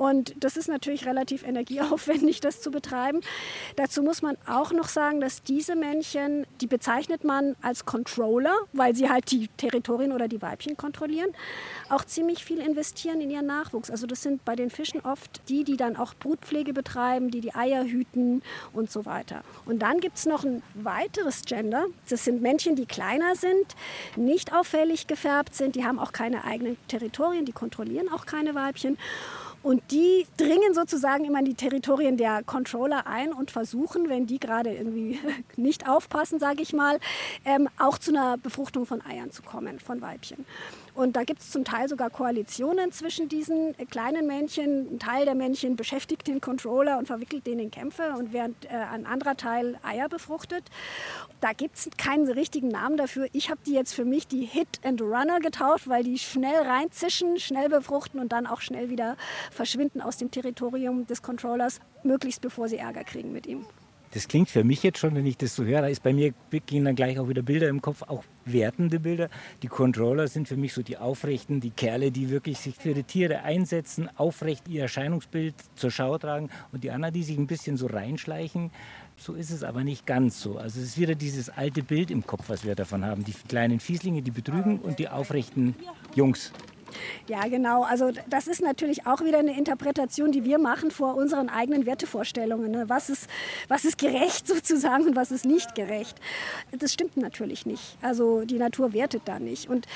Und 0.00 0.32
das 0.42 0.56
ist 0.56 0.66
natürlich 0.66 1.04
relativ 1.04 1.46
energieaufwendig, 1.46 2.40
das 2.40 2.62
zu 2.62 2.70
betreiben. 2.70 3.20
Dazu 3.76 4.02
muss 4.02 4.22
man 4.22 4.38
auch 4.46 4.72
noch 4.72 4.88
sagen, 4.88 5.20
dass 5.20 5.42
diese 5.42 5.76
Männchen, 5.76 6.46
die 6.62 6.66
bezeichnet 6.66 7.22
man 7.22 7.54
als 7.60 7.84
Controller, 7.84 8.54
weil 8.72 8.96
sie 8.96 9.10
halt 9.10 9.30
die 9.30 9.48
Territorien 9.58 10.12
oder 10.12 10.26
die 10.26 10.40
Weibchen 10.40 10.78
kontrollieren, 10.78 11.28
auch 11.90 12.02
ziemlich 12.02 12.46
viel 12.46 12.60
investieren 12.60 13.20
in 13.20 13.28
ihren 13.28 13.44
Nachwuchs. 13.44 13.90
Also 13.90 14.06
das 14.06 14.22
sind 14.22 14.42
bei 14.46 14.56
den 14.56 14.70
Fischen 14.70 15.02
oft 15.02 15.42
die, 15.50 15.64
die 15.64 15.76
dann 15.76 15.96
auch 15.96 16.14
Brutpflege 16.14 16.72
betreiben, 16.72 17.30
die 17.30 17.42
die 17.42 17.54
Eier 17.54 17.84
hüten 17.84 18.40
und 18.72 18.90
so 18.90 19.04
weiter. 19.04 19.42
Und 19.66 19.80
dann 19.80 20.00
gibt 20.00 20.16
es 20.16 20.24
noch 20.24 20.44
ein 20.44 20.62
weiteres 20.72 21.42
Gender. 21.42 21.84
Das 22.08 22.24
sind 22.24 22.40
Männchen, 22.40 22.74
die 22.74 22.86
kleiner 22.86 23.36
sind, 23.36 23.76
nicht 24.16 24.54
auffällig 24.54 25.08
gefärbt 25.08 25.54
sind, 25.54 25.76
die 25.76 25.84
haben 25.84 25.98
auch 25.98 26.12
keine 26.12 26.44
eigenen 26.44 26.78
Territorien, 26.88 27.44
die 27.44 27.52
kontrollieren 27.52 28.08
auch 28.08 28.24
keine 28.24 28.54
Weibchen. 28.54 28.96
Und 29.62 29.82
die 29.90 30.26
dringen 30.38 30.72
sozusagen 30.72 31.24
immer 31.24 31.40
in 31.40 31.44
die 31.44 31.54
Territorien 31.54 32.16
der 32.16 32.42
Controller 32.42 33.06
ein 33.06 33.32
und 33.32 33.50
versuchen, 33.50 34.08
wenn 34.08 34.26
die 34.26 34.40
gerade 34.40 34.74
irgendwie 34.74 35.20
nicht 35.56 35.88
aufpassen, 35.88 36.38
sage 36.38 36.62
ich 36.62 36.72
mal, 36.72 36.98
ähm, 37.44 37.68
auch 37.78 37.98
zu 37.98 38.10
einer 38.10 38.38
Befruchtung 38.38 38.86
von 38.86 39.02
Eiern 39.04 39.30
zu 39.30 39.42
kommen, 39.42 39.78
von 39.78 40.00
Weibchen. 40.00 40.46
Und 41.00 41.16
da 41.16 41.24
gibt 41.24 41.40
es 41.40 41.50
zum 41.50 41.64
Teil 41.64 41.88
sogar 41.88 42.10
Koalitionen 42.10 42.92
zwischen 42.92 43.30
diesen 43.30 43.74
kleinen 43.88 44.26
Männchen. 44.26 44.86
Ein 44.92 44.98
Teil 44.98 45.24
der 45.24 45.34
Männchen 45.34 45.74
beschäftigt 45.74 46.26
den 46.26 46.42
Controller 46.42 46.98
und 46.98 47.06
verwickelt 47.06 47.46
den 47.46 47.58
in 47.58 47.70
Kämpfe 47.70 48.12
und 48.18 48.34
während 48.34 48.66
äh, 48.66 48.68
ein 48.68 49.06
anderer 49.06 49.34
Teil 49.34 49.78
Eier 49.82 50.10
befruchtet. 50.10 50.64
Da 51.40 51.54
gibt 51.54 51.78
es 51.78 51.88
keinen 51.96 52.30
richtigen 52.30 52.68
Namen 52.68 52.98
dafür. 52.98 53.28
Ich 53.32 53.48
habe 53.48 53.62
die 53.64 53.72
jetzt 53.72 53.94
für 53.94 54.04
mich 54.04 54.26
die 54.26 54.44
Hit 54.44 54.78
and 54.84 55.00
Runner 55.00 55.40
getauft, 55.40 55.88
weil 55.88 56.04
die 56.04 56.18
schnell 56.18 56.64
reinzischen, 56.66 57.38
schnell 57.38 57.70
befruchten 57.70 58.20
und 58.20 58.30
dann 58.30 58.46
auch 58.46 58.60
schnell 58.60 58.90
wieder 58.90 59.16
verschwinden 59.50 60.02
aus 60.02 60.18
dem 60.18 60.30
Territorium 60.30 61.06
des 61.06 61.22
Controllers, 61.22 61.80
möglichst 62.02 62.42
bevor 62.42 62.68
sie 62.68 62.76
Ärger 62.76 63.04
kriegen 63.04 63.32
mit 63.32 63.46
ihm. 63.46 63.64
Das 64.12 64.26
klingt 64.26 64.50
für 64.50 64.64
mich 64.64 64.82
jetzt 64.82 64.98
schon, 64.98 65.14
wenn 65.14 65.24
ich 65.24 65.36
das 65.36 65.54
so 65.54 65.64
höre, 65.64 65.82
da 65.82 65.86
ist 65.86 66.02
bei 66.02 66.12
mir 66.12 66.34
gehen 66.66 66.84
dann 66.84 66.96
gleich 66.96 67.18
auch 67.20 67.28
wieder 67.28 67.42
Bilder 67.42 67.68
im 67.68 67.80
Kopf, 67.80 68.02
auch 68.02 68.24
wertende 68.44 68.98
Bilder. 68.98 69.28
Die 69.62 69.68
Controller 69.68 70.26
sind 70.26 70.48
für 70.48 70.56
mich 70.56 70.74
so 70.74 70.82
die 70.82 70.96
Aufrechten, 70.96 71.60
die 71.60 71.70
Kerle, 71.70 72.10
die 72.10 72.28
wirklich 72.28 72.58
sich 72.58 72.74
für 72.74 72.92
die 72.92 73.04
Tiere 73.04 73.42
einsetzen, 73.42 74.08
aufrecht 74.16 74.66
ihr 74.66 74.82
Erscheinungsbild 74.82 75.54
zur 75.76 75.92
Schau 75.92 76.18
tragen 76.18 76.50
und 76.72 76.82
die 76.82 76.90
anderen, 76.90 77.14
die 77.14 77.22
sich 77.22 77.38
ein 77.38 77.46
bisschen 77.46 77.76
so 77.76 77.86
reinschleichen. 77.86 78.72
So 79.16 79.34
ist 79.34 79.50
es 79.50 79.62
aber 79.62 79.84
nicht 79.84 80.06
ganz 80.06 80.40
so. 80.40 80.58
Also 80.58 80.80
es 80.80 80.86
ist 80.86 80.98
wieder 80.98 81.14
dieses 81.14 81.48
alte 81.48 81.82
Bild 81.84 82.10
im 82.10 82.26
Kopf, 82.26 82.48
was 82.48 82.64
wir 82.64 82.74
davon 82.74 83.04
haben. 83.04 83.22
Die 83.22 83.34
kleinen 83.46 83.78
Fieslinge, 83.78 84.22
die 84.22 84.30
betrügen 84.32 84.80
und 84.80 84.98
die 84.98 85.08
aufrechten 85.08 85.76
Jungs, 86.16 86.52
ja, 87.26 87.46
genau. 87.48 87.82
Also 87.82 88.10
das 88.28 88.46
ist 88.46 88.62
natürlich 88.62 89.06
auch 89.06 89.22
wieder 89.22 89.38
eine 89.38 89.56
Interpretation, 89.56 90.32
die 90.32 90.44
wir 90.44 90.58
machen 90.58 90.90
vor 90.90 91.16
unseren 91.16 91.48
eigenen 91.48 91.86
Wertevorstellungen. 91.86 92.70
Ne? 92.70 92.84
Was, 92.88 93.10
ist, 93.10 93.28
was 93.68 93.84
ist 93.84 93.98
gerecht 93.98 94.46
sozusagen 94.46 95.04
und 95.04 95.16
was 95.16 95.30
ist 95.30 95.44
nicht 95.44 95.74
gerecht? 95.74 96.18
Das 96.78 96.92
stimmt 96.92 97.16
natürlich 97.16 97.66
nicht. 97.66 97.96
Also 98.02 98.44
die 98.44 98.58
Natur 98.58 98.92
wertet 98.92 99.22
da 99.24 99.38
nicht. 99.38 99.68
Und 99.68 99.86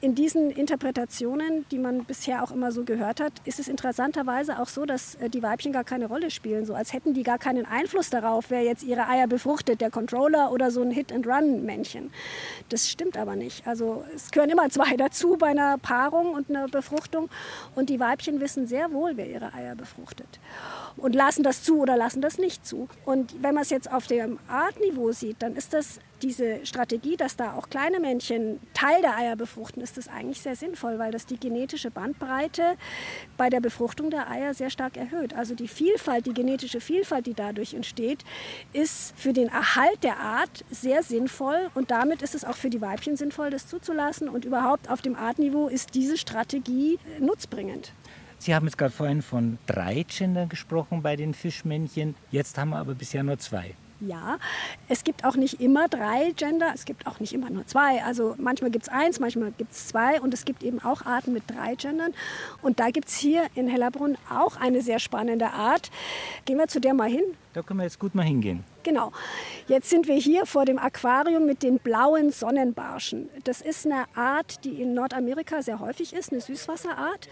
in 0.00 0.14
diesen 0.14 0.50
Interpretationen, 0.50 1.66
die 1.70 1.78
man 1.78 2.04
bisher 2.04 2.42
auch 2.42 2.50
immer 2.50 2.72
so 2.72 2.84
gehört 2.84 3.20
hat, 3.20 3.32
ist 3.44 3.58
es 3.58 3.68
interessanterweise 3.68 4.58
auch 4.60 4.68
so, 4.68 4.84
dass 4.84 5.16
äh, 5.16 5.30
die 5.30 5.42
Weibchen 5.42 5.72
gar 5.72 5.84
keine 5.84 6.06
Rolle 6.06 6.30
spielen. 6.30 6.66
So 6.66 6.74
als 6.74 6.92
hätten 6.92 7.14
die 7.14 7.22
gar 7.22 7.38
keinen 7.38 7.66
Einfluss 7.66 8.10
darauf, 8.10 8.46
wer 8.50 8.62
jetzt 8.62 8.82
ihre 8.82 9.08
Eier 9.08 9.26
befruchtet, 9.26 9.80
der 9.80 9.90
Controller 9.90 10.52
oder 10.52 10.70
so 10.70 10.82
ein 10.82 10.90
Hit-and-Run-Männchen. 10.90 12.10
Das 12.68 12.88
stimmt 12.88 13.16
aber 13.16 13.36
nicht. 13.36 13.66
Also 13.66 14.04
es 14.14 14.30
gehören 14.30 14.50
immer 14.50 14.68
zwei 14.70 14.96
dazu 14.96 15.36
bei 15.38 15.48
einer 15.48 15.78
Paarung 15.78 16.34
und 16.38 16.48
einer 16.48 16.68
Befruchtung. 16.68 17.28
Und 17.74 17.90
die 17.90 18.00
Weibchen 18.00 18.40
wissen 18.40 18.66
sehr 18.66 18.92
wohl, 18.92 19.16
wer 19.16 19.28
ihre 19.28 19.52
Eier 19.52 19.74
befruchtet. 19.74 20.40
Und 20.96 21.14
lassen 21.14 21.42
das 21.42 21.62
zu 21.62 21.80
oder 21.80 21.96
lassen 21.96 22.22
das 22.22 22.38
nicht 22.38 22.66
zu. 22.66 22.88
Und 23.04 23.42
wenn 23.42 23.54
man 23.54 23.62
es 23.62 23.70
jetzt 23.70 23.92
auf 23.92 24.06
dem 24.06 24.38
Artniveau 24.48 25.12
sieht, 25.12 25.42
dann 25.42 25.54
ist 25.54 25.74
das 25.74 26.00
diese 26.22 26.64
Strategie, 26.66 27.16
dass 27.16 27.36
da 27.36 27.54
auch 27.54 27.70
kleine 27.70 28.00
Männchen 28.00 28.60
Teil 28.74 29.00
der 29.02 29.16
Eier 29.16 29.36
befruchten, 29.36 29.82
ist 29.82 29.96
das 29.96 30.08
eigentlich 30.08 30.40
sehr 30.40 30.56
sinnvoll, 30.56 30.98
weil 30.98 31.12
das 31.12 31.26
die 31.26 31.38
genetische 31.38 31.90
Bandbreite 31.90 32.76
bei 33.36 33.50
der 33.50 33.60
Befruchtung 33.60 34.10
der 34.10 34.30
Eier 34.30 34.54
sehr 34.54 34.70
stark 34.70 34.96
erhöht. 34.96 35.34
Also 35.34 35.54
die 35.54 35.68
Vielfalt, 35.68 36.26
die 36.26 36.34
genetische 36.34 36.80
Vielfalt, 36.80 37.26
die 37.26 37.34
dadurch 37.34 37.74
entsteht, 37.74 38.24
ist 38.72 39.14
für 39.16 39.32
den 39.32 39.48
Erhalt 39.48 40.02
der 40.02 40.18
Art 40.18 40.64
sehr 40.70 41.02
sinnvoll 41.02 41.70
und 41.74 41.90
damit 41.90 42.22
ist 42.22 42.34
es 42.34 42.44
auch 42.44 42.56
für 42.56 42.70
die 42.70 42.80
Weibchen 42.80 43.16
sinnvoll, 43.16 43.50
das 43.50 43.66
zuzulassen 43.66 44.28
und 44.28 44.44
überhaupt 44.44 44.90
auf 44.90 45.02
dem 45.02 45.16
Artniveau 45.16 45.68
ist 45.68 45.94
diese 45.94 46.16
Strategie 46.16 46.98
nutzbringend. 47.18 47.92
Sie 48.38 48.54
haben 48.54 48.66
jetzt 48.66 48.78
gerade 48.78 48.92
vorhin 48.92 49.22
von 49.22 49.58
drei 49.66 50.04
Gender 50.04 50.46
gesprochen 50.46 51.02
bei 51.02 51.16
den 51.16 51.34
Fischmännchen. 51.34 52.14
Jetzt 52.30 52.56
haben 52.56 52.70
wir 52.70 52.76
aber 52.76 52.94
bisher 52.94 53.24
nur 53.24 53.38
zwei. 53.38 53.74
Ja, 54.00 54.38
es 54.88 55.02
gibt 55.02 55.24
auch 55.24 55.34
nicht 55.34 55.60
immer 55.60 55.88
drei 55.88 56.32
Gender, 56.36 56.70
es 56.72 56.84
gibt 56.84 57.06
auch 57.08 57.18
nicht 57.18 57.32
immer 57.32 57.50
nur 57.50 57.66
zwei. 57.66 58.04
Also 58.04 58.36
manchmal 58.38 58.70
gibt 58.70 58.84
es 58.84 58.88
eins, 58.88 59.18
manchmal 59.18 59.50
gibt 59.50 59.72
es 59.72 59.88
zwei 59.88 60.20
und 60.20 60.32
es 60.32 60.44
gibt 60.44 60.62
eben 60.62 60.80
auch 60.80 61.04
Arten 61.04 61.32
mit 61.32 61.42
drei 61.48 61.74
Gendern. 61.74 62.14
Und 62.62 62.78
da 62.78 62.90
gibt 62.90 63.08
es 63.08 63.16
hier 63.16 63.46
in 63.56 63.66
Hellerbrunn 63.66 64.16
auch 64.30 64.56
eine 64.56 64.82
sehr 64.82 65.00
spannende 65.00 65.50
Art. 65.50 65.90
Gehen 66.44 66.58
wir 66.58 66.68
zu 66.68 66.80
der 66.80 66.94
mal 66.94 67.10
hin. 67.10 67.24
Da 67.58 67.62
können 67.62 67.80
wir 67.80 67.84
jetzt 67.84 67.98
gut 67.98 68.14
mal 68.14 68.22
hingehen. 68.22 68.62
Genau. 68.84 69.10
Jetzt 69.66 69.90
sind 69.90 70.06
wir 70.06 70.14
hier 70.14 70.46
vor 70.46 70.64
dem 70.64 70.78
Aquarium 70.78 71.44
mit 71.44 71.64
den 71.64 71.80
blauen 71.80 72.30
Sonnenbarschen. 72.30 73.28
Das 73.42 73.62
ist 73.62 73.84
eine 73.84 74.04
Art, 74.14 74.64
die 74.64 74.80
in 74.80 74.94
Nordamerika 74.94 75.60
sehr 75.60 75.80
häufig 75.80 76.12
ist, 76.12 76.30
eine 76.30 76.40
Süßwasserart. 76.40 77.28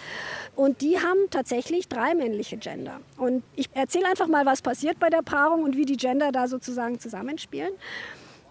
Und 0.57 0.81
die 0.81 0.99
haben 0.99 1.31
tatsächlich 1.31 1.89
drei 1.89 2.17
männliche 2.17 2.57
Gender. 2.57 2.99
Und 3.17 3.45
ich 3.55 3.69
erzähle 3.73 4.09
einfach 4.09 4.27
mal, 4.27 4.45
was 4.47 4.63
passiert 4.63 4.99
bei 4.99 5.11
der 5.11 5.23
Paarung 5.23 5.63
und 5.63 5.77
wie 5.77 5.85
die 5.85 5.97
Gender 5.97 6.33
da 6.33 6.49
sozusagen 6.49 6.99
zusammenspielen. 6.99 7.75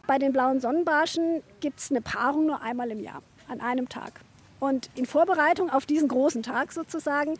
Bei 0.08 0.18
den 0.18 0.32
blauen 0.32 0.62
Sonnenbarschen 0.62 1.44
gibt 1.60 1.82
es 1.82 1.92
eine 1.92 2.00
Paarung 2.00 2.46
nur 2.46 2.62
einmal 2.62 2.90
im 2.90 3.02
Jahr, 3.02 3.22
an 3.50 3.60
einem 3.60 3.90
Tag. 3.90 4.22
Und 4.60 4.90
in 4.96 5.06
Vorbereitung 5.06 5.70
auf 5.70 5.86
diesen 5.86 6.08
großen 6.08 6.44
Tag 6.44 6.72
sozusagen 6.72 7.38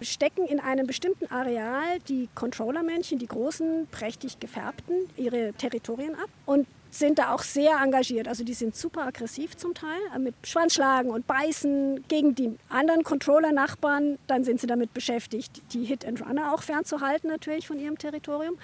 stecken 0.00 0.46
in 0.46 0.60
einem 0.60 0.86
bestimmten 0.86 1.30
Areal 1.32 1.98
die 2.08 2.28
Controllermännchen, 2.34 3.18
die 3.18 3.26
großen, 3.26 3.86
prächtig 3.90 4.38
gefärbten, 4.40 5.08
ihre 5.16 5.52
Territorien 5.54 6.14
ab. 6.14 6.28
Und 6.46 6.66
sind 6.90 7.18
da 7.18 7.34
auch 7.34 7.42
sehr 7.42 7.78
engagiert. 7.82 8.28
Also 8.28 8.44
die 8.44 8.54
sind 8.54 8.74
super 8.74 9.06
aggressiv 9.06 9.56
zum 9.56 9.74
Teil, 9.74 10.00
äh, 10.14 10.18
mit 10.18 10.34
Schwanzschlagen 10.42 11.10
und 11.10 11.26
Beißen 11.26 12.04
gegen 12.08 12.34
die 12.34 12.56
anderen 12.68 13.04
Controller-Nachbarn. 13.04 14.18
Dann 14.26 14.44
sind 14.44 14.60
sie 14.60 14.66
damit 14.66 14.94
beschäftigt, 14.94 15.62
die 15.72 15.84
Hit-and-Runner 15.84 16.54
auch 16.54 16.62
fernzuhalten 16.62 17.28
natürlich 17.28 17.66
von 17.66 17.78
ihrem 17.78 17.98
Territorium. 17.98 18.56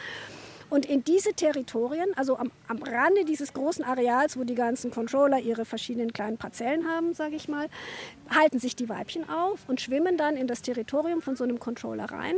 Und 0.75 0.87
in 0.87 1.05
diese 1.05 1.35
Territorien, 1.35 2.09
also 2.17 2.37
am, 2.37 2.51
am, 2.67 2.83
Rande 2.83 3.25
dieses 3.25 3.53
großen 3.53 3.85
Areals, 3.85 4.37
wo 4.37 4.43
die 4.43 4.57
ganzen 4.57 4.91
Controller 4.91 5.39
ihre 5.39 5.65
verschiedenen 5.65 6.13
kleinen 6.13 6.37
Parzellen 6.37 6.89
haben, 6.89 7.15
sage 7.15 7.37
ich 7.37 7.47
mal, 7.47 7.69
halten 8.29 8.59
sich 8.59 8.75
die 8.75 8.89
Weibchen 8.89 9.31
auf 9.31 9.61
und 9.69 9.81
schwimmen 9.81 10.17
dann 10.17 10.37
in 10.37 10.49
das 10.49 10.63
Territorium 10.63 11.23
von 11.23 11.37
so 11.37 11.45
einem 11.45 11.61
Controller 11.61 12.07
rein. 12.07 12.35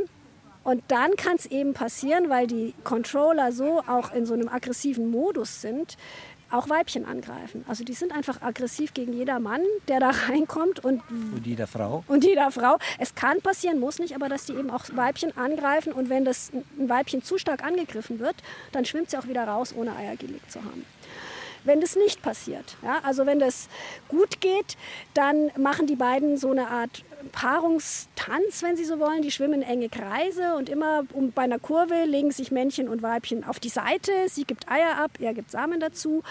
Und 0.63 0.83
dann 0.89 1.15
kann 1.15 1.37
es 1.37 1.47
eben 1.47 1.73
passieren, 1.73 2.29
weil 2.29 2.45
die 2.45 2.75
Controller 2.83 3.51
so 3.51 3.81
auch 3.87 4.13
in 4.13 4.27
so 4.27 4.35
einem 4.35 4.49
aggressiven 4.49 5.09
Modus 5.09 5.61
sind, 5.61 5.97
auch 6.51 6.69
Weibchen 6.69 7.05
angreifen. 7.05 7.65
Also 7.67 7.83
die 7.83 7.93
sind 7.93 8.11
einfach 8.11 8.41
aggressiv 8.41 8.93
gegen 8.93 9.13
jeder 9.13 9.39
Mann, 9.39 9.61
der 9.87 9.99
da 9.99 10.09
reinkommt 10.29 10.83
und, 10.83 11.01
und 11.09 11.45
jeder 11.45 11.67
Frau. 11.67 12.03
Und 12.07 12.23
jeder 12.23 12.51
Frau. 12.51 12.77
Es 12.99 13.15
kann 13.15 13.41
passieren, 13.41 13.79
muss 13.79 13.99
nicht, 13.99 14.15
aber 14.15 14.29
dass 14.29 14.45
die 14.45 14.53
eben 14.53 14.69
auch 14.69 14.85
Weibchen 14.93 15.35
angreifen 15.37 15.93
und 15.93 16.09
wenn 16.09 16.25
das 16.25 16.51
ein 16.53 16.89
Weibchen 16.89 17.23
zu 17.23 17.37
stark 17.37 17.63
angegriffen 17.63 18.19
wird, 18.19 18.35
dann 18.71 18.85
schwimmt 18.85 19.09
sie 19.09 19.17
auch 19.17 19.27
wieder 19.27 19.47
raus, 19.47 19.73
ohne 19.75 19.95
Eier 19.95 20.15
gelegt 20.15 20.51
zu 20.51 20.63
haben 20.63 20.85
wenn 21.67 21.81
das 21.81 21.95
nicht 21.95 22.21
passiert. 22.21 22.77
Ja, 22.81 22.99
also 23.03 23.25
wenn 23.25 23.39
das 23.39 23.67
gut 24.07 24.41
geht, 24.41 24.77
dann 25.13 25.51
machen 25.57 25.85
die 25.85 25.95
beiden 25.95 26.37
so 26.37 26.49
eine 26.49 26.69
Art 26.69 27.03
Paarungstanz, 27.31 28.61
wenn 28.61 28.75
Sie 28.75 28.85
so 28.85 28.99
wollen. 28.99 29.21
Die 29.21 29.31
schwimmen 29.31 29.61
enge 29.61 29.89
Kreise 29.89 30.55
und 30.55 30.69
immer 30.69 31.03
um, 31.13 31.31
bei 31.31 31.43
einer 31.43 31.59
Kurve 31.59 32.05
legen 32.05 32.31
sich 32.31 32.51
Männchen 32.51 32.87
und 32.87 33.01
Weibchen 33.01 33.43
auf 33.43 33.59
die 33.59 33.69
Seite. 33.69 34.11
Sie 34.27 34.43
gibt 34.43 34.69
Eier 34.69 34.97
ab, 34.97 35.11
er 35.19 35.33
gibt 35.33 35.51
Samen 35.51 35.79
dazu. 35.79 36.23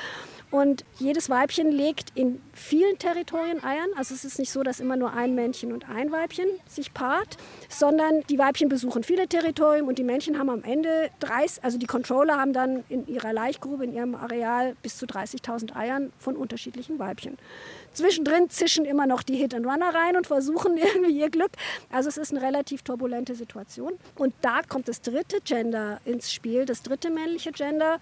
Und 0.51 0.85
jedes 0.99 1.29
Weibchen 1.29 1.73
legt 1.73 2.13
in 2.15 2.41
vielen 2.53 2.99
Territorien 2.99 3.65
Eiern. 3.65 3.91
Also 3.97 4.15
es 4.15 4.25
ist 4.25 4.39
nicht 4.39 4.53
so, 4.53 4.63
dass 4.63 4.79
immer 4.79 4.97
nur 4.97 5.13
ein 5.13 5.35
Männchen 5.35 5.73
und 5.73 5.89
ein 5.91 6.13
Weibchen 6.13 6.47
sich 6.67 6.95
paart, 6.95 7.37
sondern 7.69 8.23
die 8.31 8.39
Weibchen 8.39 8.69
besuchen 8.69 9.03
viele 9.03 9.27
Territorien 9.27 9.87
und 9.87 9.99
die 9.99 10.05
Männchen 10.05 10.39
haben 10.39 10.49
am 10.49 10.63
Ende 10.63 11.11
30, 11.21 11.65
also 11.65 11.79
die 11.79 11.87
Controller 11.87 12.39
haben 12.39 12.53
dann 12.53 12.85
in 12.89 13.07
ihrer 13.09 13.33
Laichgrube, 13.33 13.85
in 13.85 13.93
ihrem 13.93 14.15
Areal 14.15 14.77
bis 14.83 14.97
zu 14.97 15.07
30.000 15.07 15.75
Eiern 15.75 16.13
von 16.19 16.37
unterschiedlichen 16.37 16.99
Weibchen. 17.01 17.39
Zwischendrin 17.97 18.51
zischen 18.51 18.85
immer 18.85 19.07
noch 19.07 19.23
die 19.23 19.37
Hit-and-Runner 19.37 19.95
rein 19.95 20.17
und 20.17 20.27
versuchen 20.27 20.77
irgendwie 20.77 21.19
ihr 21.19 21.31
Glück. 21.31 21.53
Also 21.91 22.09
es 22.09 22.17
ist 22.17 22.33
eine 22.33 22.43
relativ 22.43 22.83
turbulente 22.83 23.35
Situation. 23.35 23.95
Und 24.17 24.35
da 24.43 24.63
kommt 24.63 24.89
das 24.89 25.01
dritte 25.01 25.41
Gender 25.41 26.01
ins 26.05 26.33
Spiel, 26.33 26.67
das 26.67 26.83
dritte 26.83 27.11
männliche 27.11 27.53
Gender, 27.53 27.99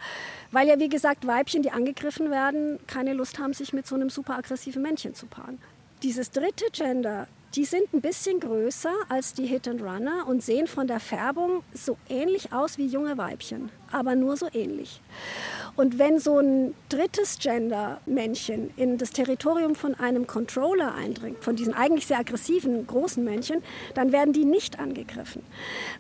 weil 0.51 0.69
ja 0.69 0.79
wie 0.79 0.89
gesagt 0.89 1.27
Weibchen, 1.27 1.63
die 1.63 1.71
angegriffen 1.71 2.31
werden, 2.31 2.79
keine 2.87 3.15
Lust 3.15 3.39
haben, 3.39 3.53
sich 3.53 3.73
mit 3.73 3.87
so 3.87 3.95
einem 3.95 4.11
super 4.11 4.37
aggressiven 4.37 4.83
Männchen 4.83 5.15
zu 5.15 5.27
paaren. 5.27 5.59
Dieses 6.03 6.31
dritte 6.31 6.67
Gender 6.73 7.29
die 7.55 7.65
sind 7.65 7.93
ein 7.95 8.01
bisschen 8.01 8.41
größer 8.41 8.93
als 9.09 9.33
die 9.33 9.47
Hit 9.47 9.69
and 9.69 9.81
Runner 9.81 10.27
und 10.27 10.43
sehen 10.43 10.67
von 10.67 10.89
der 10.89 10.99
Färbung 10.99 11.63
so 11.73 11.97
ähnlich 12.09 12.53
aus 12.53 12.79
wie 12.79 12.87
junge 12.87 13.17
Weibchen, 13.17 13.71
aber 13.93 14.17
nur 14.17 14.37
so 14.37 14.49
ähnlich. 14.53 15.01
Und 15.77 15.99
wenn 15.99 16.19
so 16.19 16.39
ein 16.41 16.75
drittes 16.89 17.39
Gender-Männchen 17.39 18.71
in 18.77 18.99
das 18.99 19.11
Territorium 19.11 19.77
von 19.77 19.95
einem 19.95 20.27
Controller 20.27 20.95
eindringt, 20.95 21.45
von 21.45 21.55
diesen 21.55 21.75
eigentlich 21.75 22.07
sehr 22.07 22.19
aggressiven 22.19 22.87
großen 22.89 23.23
Männchen, 23.23 23.63
dann 23.95 24.11
werden 24.11 24.33
die 24.33 24.45
nicht 24.45 24.81
angegriffen. 24.81 25.43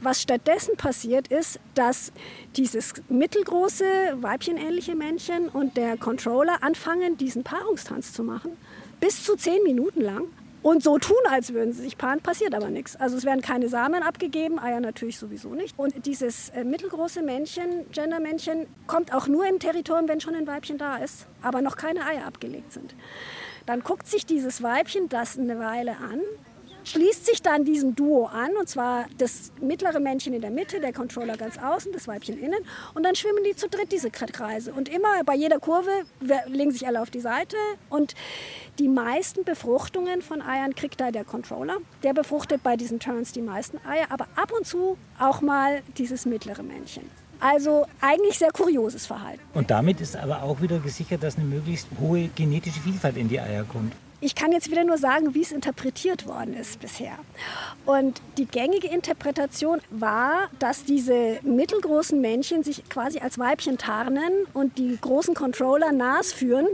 Was 0.00 0.22
stattdessen 0.22 0.76
passiert 0.76 1.28
ist, 1.28 1.60
dass 1.74 2.12
dieses 2.56 2.94
mittelgroße 3.08 3.84
weibchenähnliche 4.20 4.96
Männchen 4.96 5.48
und 5.48 5.76
der 5.76 5.96
Controller 5.98 6.62
anfangen, 6.64 7.16
diesen 7.16 7.44
Paarungstanz 7.44 8.12
zu 8.12 8.24
machen, 8.24 8.56
bis 8.98 9.22
zu 9.22 9.36
zehn 9.36 9.62
Minuten 9.62 10.00
lang 10.00 10.24
und 10.64 10.82
so 10.82 10.96
tun, 10.98 11.18
als 11.28 11.52
würden 11.52 11.74
sie 11.74 11.82
sich 11.82 11.98
paaren, 11.98 12.20
passiert 12.20 12.54
aber 12.54 12.70
nichts. 12.70 12.96
Also 12.96 13.18
es 13.18 13.26
werden 13.26 13.42
keine 13.42 13.68
Samen 13.68 14.02
abgegeben, 14.02 14.58
Eier 14.58 14.80
natürlich 14.80 15.18
sowieso 15.18 15.50
nicht. 15.50 15.78
Und 15.78 16.06
dieses 16.06 16.48
äh, 16.48 16.64
mittelgroße 16.64 17.20
Männchen, 17.20 17.84
Gendermännchen, 17.92 18.66
kommt 18.86 19.12
auch 19.12 19.28
nur 19.28 19.46
im 19.46 19.58
Territorium, 19.58 20.08
wenn 20.08 20.22
schon 20.22 20.34
ein 20.34 20.46
Weibchen 20.46 20.78
da 20.78 20.96
ist, 20.96 21.26
aber 21.42 21.60
noch 21.60 21.76
keine 21.76 22.06
Eier 22.06 22.24
abgelegt 22.24 22.72
sind. 22.72 22.94
Dann 23.66 23.82
guckt 23.82 24.08
sich 24.08 24.24
dieses 24.24 24.62
Weibchen 24.62 25.10
das 25.10 25.38
eine 25.38 25.58
Weile 25.58 25.98
an, 25.98 26.20
schließt 26.84 27.26
sich 27.26 27.42
dann 27.42 27.64
diesem 27.64 27.94
Duo 27.94 28.26
an, 28.26 28.50
und 28.58 28.68
zwar 28.68 29.06
das 29.18 29.52
mittlere 29.60 30.00
Männchen 30.00 30.34
in 30.34 30.40
der 30.40 30.50
Mitte, 30.50 30.80
der 30.80 30.92
Controller 30.92 31.36
ganz 31.36 31.58
außen, 31.58 31.92
das 31.92 32.06
Weibchen 32.06 32.38
innen. 32.38 32.60
Und 32.94 33.04
dann 33.04 33.14
schwimmen 33.14 33.42
die 33.44 33.56
zu 33.56 33.68
dritt 33.68 33.90
diese 33.90 34.10
Kreise. 34.10 34.72
Und 34.72 34.88
immer 34.88 35.24
bei 35.24 35.34
jeder 35.34 35.58
Kurve 35.58 35.90
legen 36.46 36.70
sich 36.70 36.86
alle 36.86 37.00
auf 37.00 37.10
die 37.10 37.20
Seite. 37.20 37.56
Und 37.88 38.14
die 38.78 38.88
meisten 38.88 39.44
Befruchtungen 39.44 40.22
von 40.22 40.42
Eiern 40.42 40.74
kriegt 40.74 41.00
da 41.00 41.10
der 41.10 41.24
Controller. 41.24 41.78
Der 42.02 42.12
befruchtet 42.12 42.62
bei 42.62 42.76
diesen 42.76 43.00
Turns 43.00 43.32
die 43.32 43.42
meisten 43.42 43.78
Eier, 43.86 44.06
aber 44.10 44.26
ab 44.36 44.52
und 44.56 44.66
zu 44.66 44.96
auch 45.18 45.40
mal 45.40 45.82
dieses 45.96 46.26
mittlere 46.26 46.62
Männchen. 46.62 47.08
Also 47.40 47.86
eigentlich 48.00 48.38
sehr 48.38 48.52
kurioses 48.52 49.06
Verhalten. 49.06 49.40
Und 49.54 49.70
damit 49.70 50.00
ist 50.00 50.16
aber 50.16 50.42
auch 50.42 50.60
wieder 50.62 50.78
gesichert, 50.78 51.22
dass 51.22 51.36
eine 51.36 51.44
möglichst 51.44 51.88
hohe 52.00 52.28
genetische 52.28 52.80
Vielfalt 52.80 53.16
in 53.16 53.28
die 53.28 53.40
Eier 53.40 53.64
kommt. 53.64 53.92
Ich 54.24 54.34
kann 54.34 54.52
jetzt 54.52 54.70
wieder 54.70 54.84
nur 54.84 54.96
sagen, 54.96 55.34
wie 55.34 55.42
es 55.42 55.52
interpretiert 55.52 56.26
worden 56.26 56.54
ist 56.54 56.80
bisher. 56.80 57.18
Und 57.84 58.22
die 58.38 58.46
gängige 58.46 58.88
Interpretation 58.88 59.82
war, 59.90 60.48
dass 60.58 60.84
diese 60.84 61.40
mittelgroßen 61.42 62.18
Männchen 62.18 62.62
sich 62.62 62.88
quasi 62.88 63.18
als 63.18 63.38
Weibchen 63.38 63.76
tarnen 63.76 64.32
und 64.54 64.78
die 64.78 64.96
großen 64.98 65.34
Controller 65.34 65.92
Nas 65.92 66.32
führen 66.32 66.66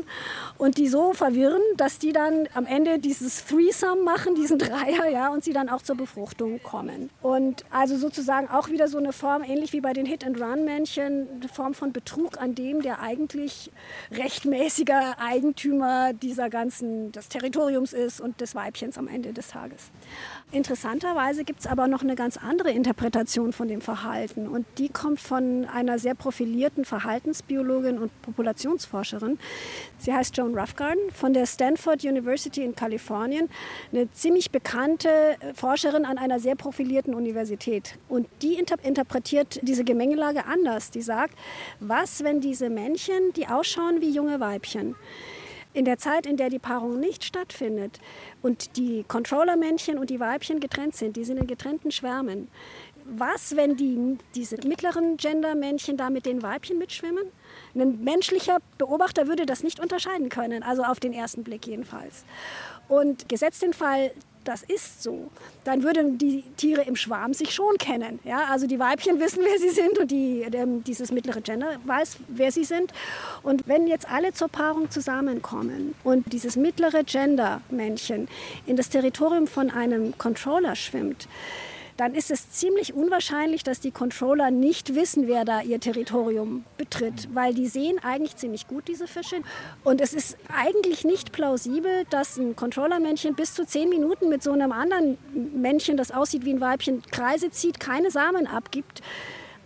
und 0.59 0.79
die 0.79 0.87
so 0.87 1.13
verwirren, 1.13 1.61
dass 1.77 1.99
die 1.99 2.13
dann 2.13 2.47
am 2.55 2.67
Ende 2.67 3.01
dieses 3.01 3.45
Threesome 3.47 4.01
machen, 4.03 4.37
diesen 4.37 4.59
Dreier, 4.61 5.09
ja, 5.11 5.31
und 5.31 5.43
sie 5.43 5.53
dann 5.53 5.69
auch 5.69 5.83
zur 5.83 5.97
Befruchtung 5.97 6.63
kommen. 6.63 7.11
Und 7.21 7.65
also 7.73 7.97
sozusagen 7.97 8.49
auch 8.49 8.69
wieder 8.69 8.87
so 8.87 8.99
eine 8.99 9.13
Form, 9.13 9.43
ähnlich 9.43 9.73
wie 9.73 9.81
bei 9.81 9.93
den 9.93 10.07
Hit-and-Run-Männchen, 10.07 11.27
eine 11.35 11.49
Form 11.49 11.75
von 11.75 11.93
Betrug 11.93 12.41
an 12.41 12.55
dem, 12.55 12.81
der 12.83 13.01
eigentlich 13.01 13.73
rechtmäßiger 14.13 15.17
Eigentümer 15.19 16.13
dieser 16.13 16.49
ganzen, 16.49 17.11
des 17.11 17.29
Territoriums 17.41 17.95
ist 17.95 18.21
und 18.21 18.39
des 18.43 18.55
Weibchens 18.55 18.99
am 18.99 19.09
Ende 19.09 19.33
des 19.33 19.49
Tages. 19.49 19.91
Interessanterweise 20.53 21.43
gibt 21.45 21.61
es 21.61 21.67
aber 21.67 21.89
noch 21.89 22.03
eine 22.03 22.15
ganz 22.15 22.37
andere 22.37 22.71
Interpretation 22.71 23.55
von 23.55 23.67
dem 23.67 23.81
Verhalten 23.81 24.47
und 24.47 24.67
die 24.77 24.91
kommt 24.91 25.21
von 25.21 25.65
einer 25.65 25.99
sehr 25.99 26.15
profilierten 26.15 26.85
Verhaltensbiologin 26.85 27.99
und 27.99 28.11
Populationsforscherin. 28.21 29.39
Sie 29.99 30.13
heißt 30.13 30.37
Joan 30.37 30.55
Roughgarden 30.55 31.11
von 31.15 31.33
der 31.33 31.47
Stanford 31.47 32.05
University 32.05 32.63
in 32.63 32.75
Kalifornien, 32.75 33.49
eine 33.91 34.11
ziemlich 34.13 34.51
bekannte 34.51 35.09
Forscherin 35.55 36.05
an 36.05 36.19
einer 36.19 36.41
sehr 36.41 36.57
profilierten 36.57 37.15
Universität. 37.15 37.99
Und 38.11 38.29
die 38.43 38.55
inter 38.55 38.77
interpretiert 38.83 39.61
diese 39.63 39.85
Gemengelage 39.85 40.45
anders. 40.45 40.91
Die 40.91 41.03
sagt, 41.03 41.35
was, 41.81 42.23
wenn 42.23 42.43
diese 42.43 42.69
Männchen, 42.69 43.33
die 43.35 43.47
ausschauen 43.47 44.03
wie 44.03 44.11
junge 44.11 44.41
Weibchen, 44.41 44.95
in 45.73 45.85
der 45.85 45.99
Zeit, 45.99 46.27
in 46.27 46.37
der 46.37 46.51
die 46.51 46.59
Paarung 46.59 46.99
nicht 46.99 47.25
stattfindet 47.25 48.01
und 48.43 48.77
die 48.77 49.05
Controllermännchen 49.07 49.99
und 49.99 50.11
die 50.11 50.21
Weibchen 50.21 50.61
getrennt 50.61 50.97
sind, 50.97 51.17
die 51.17 51.25
sind 51.25 51.39
in 51.39 51.47
getrennten 51.47 51.91
Schwärmen. 51.91 52.49
Was, 53.05 53.57
wenn 53.57 53.77
die, 53.77 54.19
diese 54.35 54.57
mittleren 54.67 55.17
Gender-Männchen 55.17 55.97
da 55.97 56.11
mit 56.11 56.27
den 56.27 56.43
Weibchen 56.43 56.79
mitschwimmen? 56.79 57.25
Ein 57.75 58.05
menschlicher 58.05 58.59
Beobachter 58.79 59.27
würde 59.27 59.47
das 59.47 59.63
nicht 59.63 59.81
unterscheiden 59.81 60.29
können, 60.29 60.63
also 60.63 60.83
auf 60.85 61.01
den 61.01 61.13
ersten 61.13 61.43
Blick 61.43 61.67
jedenfalls. 61.67 62.25
Und 62.89 63.29
gesetzt 63.29 63.63
den 63.63 63.73
Fall, 63.73 64.13
das 64.45 64.63
ist 64.63 65.03
so, 65.03 65.31
dann 65.65 65.83
würden 65.83 66.19
die 66.19 66.43
Tiere 66.57 66.83
im 66.83 66.97
Schwarm 66.97 67.35
sich 67.35 67.53
schon 67.55 67.77
kennen. 67.79 68.19
Ja? 68.25 68.47
Also 68.51 68.67
die 68.67 68.79
Weibchen 68.79 69.21
wissen, 69.21 69.41
wer 69.45 69.59
sie 69.59 69.71
sind 69.71 69.99
und 69.99 70.11
die, 70.11 70.43
ähm, 70.53 70.83
dieses 70.85 71.13
mittlere 71.13 71.41
Gender 71.41 71.77
weiß, 71.85 72.19
wer 72.29 72.51
sie 72.53 72.65
sind. 72.65 72.93
Und 73.43 73.69
wenn 73.69 73.87
jetzt 73.87 74.11
alle 74.11 74.33
zur 74.33 74.49
Paarung 74.49 74.91
zusammenkommen 74.91 75.95
und 76.05 76.33
dieses 76.33 76.57
mittlere 76.57 77.05
Gender-Männchen 77.05 78.29
in 78.67 78.77
das 78.77 78.89
Territorium 78.89 79.47
von 79.47 79.71
einem 79.71 80.17
Controller 80.19 80.75
schwimmt, 80.75 81.29
dann 82.01 82.15
ist 82.15 82.31
es 82.31 82.51
ziemlich 82.51 82.95
unwahrscheinlich, 82.95 83.63
dass 83.63 83.79
die 83.79 83.91
Controller 83.91 84.51
nicht 84.51 84.95
wissen, 84.95 85.29
wer 85.29 85.45
da 85.45 85.61
ihr 85.61 85.81
Territorium 85.81 86.65
betritt, 86.79 87.29
weil 87.35 87.53
die 87.53 87.67
sehen 87.67 87.99
eigentlich 88.03 88.37
ziemlich 88.37 88.67
gut 88.67 88.89
diese 88.89 89.07
Fische. 89.07 89.43
Und 89.85 90.01
es 90.01 90.15
ist 90.15 90.39
eigentlich 90.51 91.05
nicht 91.05 91.31
plausibel, 91.31 92.07
dass 92.09 92.39
ein 92.39 92.57
Controllermännchen 92.57 93.35
bis 93.35 93.53
zu 93.53 93.67
zehn 93.67 93.91
Minuten 93.91 94.31
mit 94.31 94.43
so 94.43 94.51
einem 94.53 94.73
anderen 94.73 95.19
Männchen, 95.35 95.99
das 95.99 96.11
aussieht 96.11 96.47
wie 96.47 96.55
ein 96.55 96.63
Weibchen, 96.63 97.03
Kreise 97.11 97.51
zieht, 97.51 97.81
keine 97.81 98.11
Samen 98.11 98.47
abgibt 98.47 99.03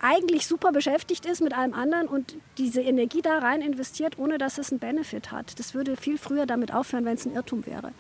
eigentlich 0.01 0.47
super 0.47 0.71
beschäftigt 0.71 1.25
ist 1.25 1.41
mit 1.41 1.57
allem 1.57 1.73
anderen 1.73 2.09
und 2.09 2.37
diese 2.59 2.83
Energie 2.83 3.23
da 3.23 3.39
rein 3.39 3.63
investiert, 3.63 4.19
ohne 4.19 4.37
dass 4.37 4.59
es 4.59 4.71
einen 4.71 4.79
Benefit 4.79 5.33
hat. 5.33 5.59
Das 5.59 5.73
würde 5.73 5.97
viel 5.97 6.19
früher 6.19 6.45
damit 6.45 6.75
aufhören, 6.75 7.07
wenn 7.07 7.15
es 7.15 7.25
ein 7.25 7.33
Irrtum 7.33 7.65
wäre. 7.65 7.93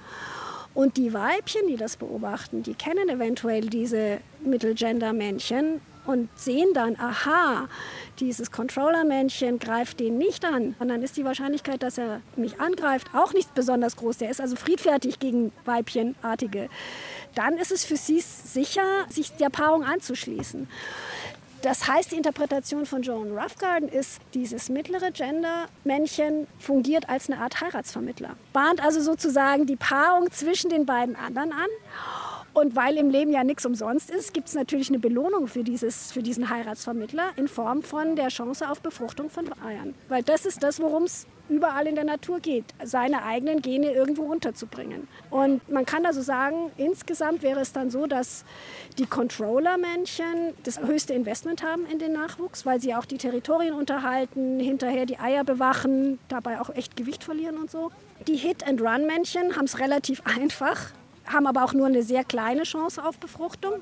Und 0.75 0.97
die 0.97 1.13
Weibchen, 1.15 1.69
die 1.69 1.77
das 1.77 1.97
beobachten, 1.97 2.63
die 2.65 2.75
kennen 2.75 3.09
eventuell 3.09 3.63
diese 3.69 4.19
Mittelgender-Männchen 4.45 5.81
und 6.05 6.29
sehen 6.37 6.69
dann, 6.75 6.97
aha, 6.99 7.69
dieses 8.21 8.51
Controller-Männchen 8.51 9.59
greift 9.59 10.01
den 10.01 10.19
nicht 10.19 10.45
an. 10.45 10.75
Und 10.79 10.89
dann 10.89 11.03
ist 11.03 11.17
die 11.17 11.25
Wahrscheinlichkeit, 11.25 11.83
dass 11.83 11.97
er 11.97 12.21
mich 12.37 12.61
angreift, 12.61 13.09
auch 13.15 13.33
nicht 13.33 13.55
besonders 13.55 13.97
groß. 13.97 14.19
Der 14.19 14.31
ist 14.31 14.41
also 14.41 14.57
friedfertig 14.57 15.19
gegen 15.19 15.53
Weibchenartige. 15.65 16.69
Dann 17.35 17.57
ist 17.57 17.73
es 17.73 17.85
für 17.85 17.97
sie 17.97 18.21
sicher, 18.21 19.07
sich 19.09 19.33
der 19.33 19.51
Paarung 19.51 19.85
anzuschließen. 19.85 20.69
Das 21.65 21.89
heißt, 21.89 22.13
die 22.13 22.17
Interpretation 22.17 22.85
von 22.85 23.01
Joan 23.01 23.31
Roughgarden 23.39 23.89
ist, 23.89 24.21
dieses 24.35 24.69
mittlere 24.69 25.11
Gender-Männchen 25.11 26.47
fungiert 26.59 27.09
als 27.09 27.31
eine 27.31 27.41
Art 27.41 27.59
Heiratsvermittler. 27.63 28.37
Bahnt 28.53 28.85
also 28.85 29.01
sozusagen 29.01 29.65
die 29.65 29.77
Paarung 29.77 30.31
zwischen 30.31 30.69
den 30.69 30.85
beiden 30.85 31.17
anderen 31.17 31.53
an 31.53 31.69
und 32.55 32.77
weil 32.77 32.97
im 32.97 33.11
Leben 33.11 33.33
ja 33.33 33.45
nichts 33.45 33.67
umsonst 33.67 34.11
ist, 34.11 34.33
gibt 34.33 34.49
es 34.49 34.55
natürlich 34.55 34.89
eine 34.89 35.01
Belohnung 35.01 35.49
für, 35.49 35.65
dieses, 35.65 36.13
für 36.13 36.23
diesen 36.23 36.49
Heiratsvermittler 36.49 37.33
in 37.37 37.49
Form 37.49 37.83
von 37.83 38.15
der 38.17 38.29
Chance 38.29 38.71
auf 38.71 38.81
Befruchtung 38.81 39.29
von 39.29 39.51
Eiern. 39.65 39.95
Weil 40.09 40.23
das 40.23 40.47
ist 40.47 40.63
das, 40.63 40.81
worum 40.81 41.03
es 41.03 41.27
überall 41.49 41.87
in 41.87 41.95
der 41.95 42.05
Natur 42.05 42.41
geht, 42.41 42.65
seine 42.83 43.25
eigenen 43.25 43.61
Gene 43.61 43.93
irgendwo 43.93 44.23
unterzubringen. 44.23 45.09
Und 45.31 45.69
man 45.69 45.85
kann 45.85 46.07
also 46.07 46.23
sagen, 46.23 46.71
insgesamt 46.77 47.43
wäre 47.43 47.61
es 47.61 47.73
dann 47.73 47.91
so, 47.91 48.07
dass 48.07 48.45
die 48.99 49.07
Controller-Männchen 49.07 50.55
das 50.63 50.81
höchste 50.81 51.13
Investment 51.13 51.63
haben 51.63 51.87
in 51.87 51.99
den 51.99 52.13
Nachwuchs, 52.13 52.65
weil 52.65 52.81
sie 52.81 52.95
auch 52.95 53.05
die 53.05 53.19
Territorien 53.19 53.75
unterhalten, 53.75 54.59
hinterher 54.61 55.07
die 55.07 55.19
Eier 55.19 55.45
bewachen, 55.45 56.19
dabei 56.29 56.61
auch 56.61 56.71
echt 56.71 56.97
Gewicht 56.97 57.25
verlieren 57.25 57.59
und 57.59 57.71
so. 57.71 57.91
Die 58.27 58.37
Hit-and-Run-Männchen 58.37 59.57
haben 59.57 59.65
es 59.65 59.81
relativ 59.81 60.23
einfach 60.39 60.93
haben 61.27 61.47
aber 61.47 61.65
auch 61.65 61.73
nur 61.73 61.87
eine 61.87 62.03
sehr 62.03 62.25
kleine 62.25 62.65
Chance 62.65 63.05
auf 63.05 63.19
Befruchtung 63.19 63.75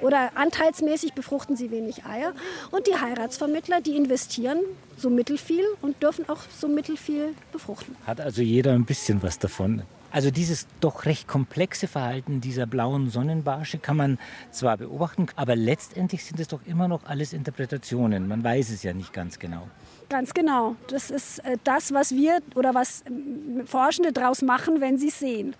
oder 0.00 0.36
anteilsmäßig 0.36 1.14
befruchten 1.14 1.56
sie 1.56 1.70
wenig 1.70 2.04
Eier. 2.04 2.32
Und 2.70 2.86
die 2.86 2.94
Heiratsvermittler, 2.94 3.80
die 3.80 3.96
investieren 3.96 4.58
so 4.96 5.10
mittelfiel 5.10 5.64
und 5.82 6.02
dürfen 6.02 6.28
auch 6.28 6.40
so 6.56 6.68
mittelfiel 6.68 7.34
befruchten. 7.52 7.96
Hat 8.06 8.20
also 8.20 8.42
jeder 8.42 8.72
ein 8.72 8.84
bisschen 8.84 9.22
was 9.22 9.38
davon. 9.38 9.82
Also 10.14 10.30
dieses 10.30 10.68
doch 10.78 11.06
recht 11.06 11.26
komplexe 11.26 11.88
Verhalten 11.88 12.40
dieser 12.40 12.66
blauen 12.66 13.10
Sonnenbarsche 13.10 13.78
kann 13.78 13.96
man 13.96 14.18
zwar 14.52 14.76
beobachten, 14.76 15.26
aber 15.34 15.56
letztendlich 15.56 16.24
sind 16.24 16.38
es 16.38 16.46
doch 16.46 16.60
immer 16.66 16.86
noch 16.86 17.04
alles 17.06 17.32
Interpretationen. 17.32 18.28
Man 18.28 18.44
weiß 18.44 18.70
es 18.70 18.84
ja 18.84 18.92
nicht 18.92 19.12
ganz 19.12 19.40
genau. 19.40 19.66
Ganz 20.10 20.32
genau. 20.32 20.76
Das 20.86 21.10
ist 21.10 21.40
äh, 21.40 21.56
das, 21.64 21.92
was 21.92 22.12
wir 22.12 22.38
oder 22.54 22.76
was 22.76 23.02
ähm, 23.08 23.66
Forschende 23.66 24.12
daraus 24.12 24.40
machen, 24.42 24.80
wenn 24.80 24.98
sie 24.98 25.10
sehen. 25.10 25.56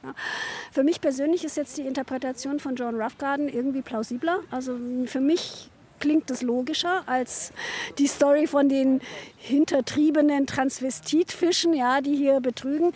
Für 0.70 0.84
mich 0.84 1.00
persönlich 1.00 1.42
ist 1.42 1.56
jetzt 1.56 1.76
die 1.76 1.82
Interpretation 1.82 2.60
von 2.60 2.76
John 2.76 2.94
Roughgarden 2.94 3.48
irgendwie 3.48 3.82
plausibler. 3.82 4.38
Also 4.52 4.78
für 5.06 5.20
mich 5.20 5.68
klingt 6.04 6.28
das 6.28 6.42
logischer 6.42 7.02
als 7.06 7.50
die 7.96 8.06
Story 8.06 8.46
von 8.46 8.68
den 8.68 9.00
hintertriebenen 9.38 10.46
Transvestitfischen, 10.46 11.72
ja, 11.72 12.02
die 12.02 12.14
hier 12.14 12.40
betrügen. 12.40 12.92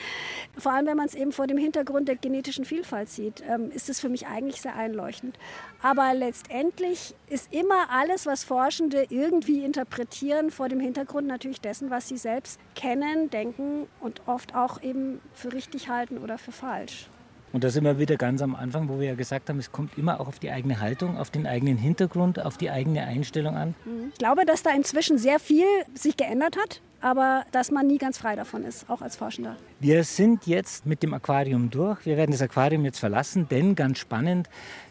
Vor 0.58 0.72
allem, 0.72 0.84
wenn 0.84 0.98
man 0.98 1.06
es 1.06 1.14
eben 1.14 1.32
vor 1.32 1.46
dem 1.46 1.56
Hintergrund 1.56 2.06
der 2.06 2.16
genetischen 2.16 2.66
Vielfalt 2.66 3.08
sieht, 3.08 3.42
ähm, 3.48 3.70
ist 3.70 3.88
es 3.88 3.98
für 3.98 4.10
mich 4.10 4.26
eigentlich 4.26 4.60
sehr 4.60 4.76
einleuchtend. 4.76 5.38
Aber 5.80 6.12
letztendlich 6.12 7.14
ist 7.30 7.50
immer 7.50 7.88
alles, 7.90 8.26
was 8.26 8.44
Forschende 8.44 9.06
irgendwie 9.08 9.64
interpretieren, 9.64 10.50
vor 10.50 10.68
dem 10.68 10.80
Hintergrund 10.80 11.26
natürlich 11.26 11.62
dessen, 11.62 11.88
was 11.88 12.08
sie 12.08 12.18
selbst 12.18 12.60
kennen, 12.74 13.30
denken 13.30 13.86
und 14.00 14.20
oft 14.26 14.54
auch 14.54 14.82
eben 14.82 15.22
für 15.32 15.54
richtig 15.54 15.88
halten 15.88 16.18
oder 16.18 16.36
für 16.36 16.52
falsch. 16.52 17.08
Und 17.52 17.64
da 17.64 17.70
sind 17.70 17.84
wir 17.84 17.98
wieder 17.98 18.16
ganz 18.16 18.42
am 18.42 18.54
Anfang, 18.54 18.88
wo 18.88 19.00
wir 19.00 19.08
ja 19.08 19.14
gesagt 19.14 19.48
haben, 19.48 19.58
es 19.58 19.72
kommt 19.72 19.96
immer 19.96 20.20
auch 20.20 20.28
auf 20.28 20.38
die 20.38 20.50
eigene 20.50 20.80
Haltung, 20.80 21.16
auf 21.16 21.30
den 21.30 21.46
eigenen 21.46 21.78
Hintergrund, 21.78 22.44
auf 22.44 22.58
die 22.58 22.70
eigene 22.70 23.04
Einstellung 23.04 23.56
an. 23.56 23.74
Ich 24.12 24.18
glaube, 24.18 24.44
dass 24.44 24.62
da 24.62 24.70
inzwischen 24.70 25.18
sehr 25.18 25.38
viel 25.38 25.64
sich 25.94 26.16
geändert 26.16 26.56
hat, 26.56 26.82
aber 27.00 27.44
dass 27.52 27.70
man 27.70 27.86
nie 27.86 27.98
ganz 27.98 28.18
frei 28.18 28.36
davon 28.36 28.64
ist, 28.64 28.90
auch 28.90 29.00
als 29.00 29.16
Forschender. 29.16 29.56
Wir 29.80 30.04
sind 30.04 30.46
jetzt 30.46 30.84
mit 30.84 31.02
dem 31.02 31.14
Aquarium 31.14 31.70
durch. 31.70 32.04
Wir 32.04 32.16
werden 32.16 32.32
das 32.32 32.42
Aquarium 32.42 32.84
jetzt 32.84 32.98
verlassen, 32.98 33.48
denn 33.48 33.74
ganz 33.74 33.98
spannend, 33.98 34.48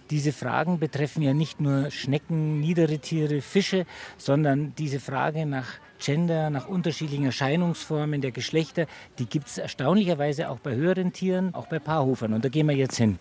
diese 0.09 0.31
Fragen 0.31 0.79
betreffen 0.79 1.21
ja 1.21 1.33
nicht 1.33 1.59
nur 1.59 1.91
Schnecken, 1.91 2.59
niedere 2.59 2.99
Tiere, 2.99 3.41
Fische, 3.41 3.85
sondern 4.17 4.73
diese 4.77 4.99
Frage 4.99 5.45
nach 5.45 5.67
Gender, 5.99 6.49
nach 6.49 6.67
unterschiedlichen 6.67 7.25
Erscheinungsformen 7.25 8.21
der 8.21 8.31
Geschlechter, 8.31 8.87
die 9.19 9.25
gibt 9.25 9.47
es 9.47 9.57
erstaunlicherweise 9.57 10.49
auch 10.49 10.59
bei 10.59 10.75
höheren 10.75 11.13
Tieren, 11.13 11.53
auch 11.53 11.67
bei 11.67 11.79
Paarhufern. 11.79 12.33
Und 12.33 12.45
da 12.45 12.49
gehen 12.49 12.67
wir 12.67 12.75
jetzt 12.75 12.97
hin. 12.97 13.19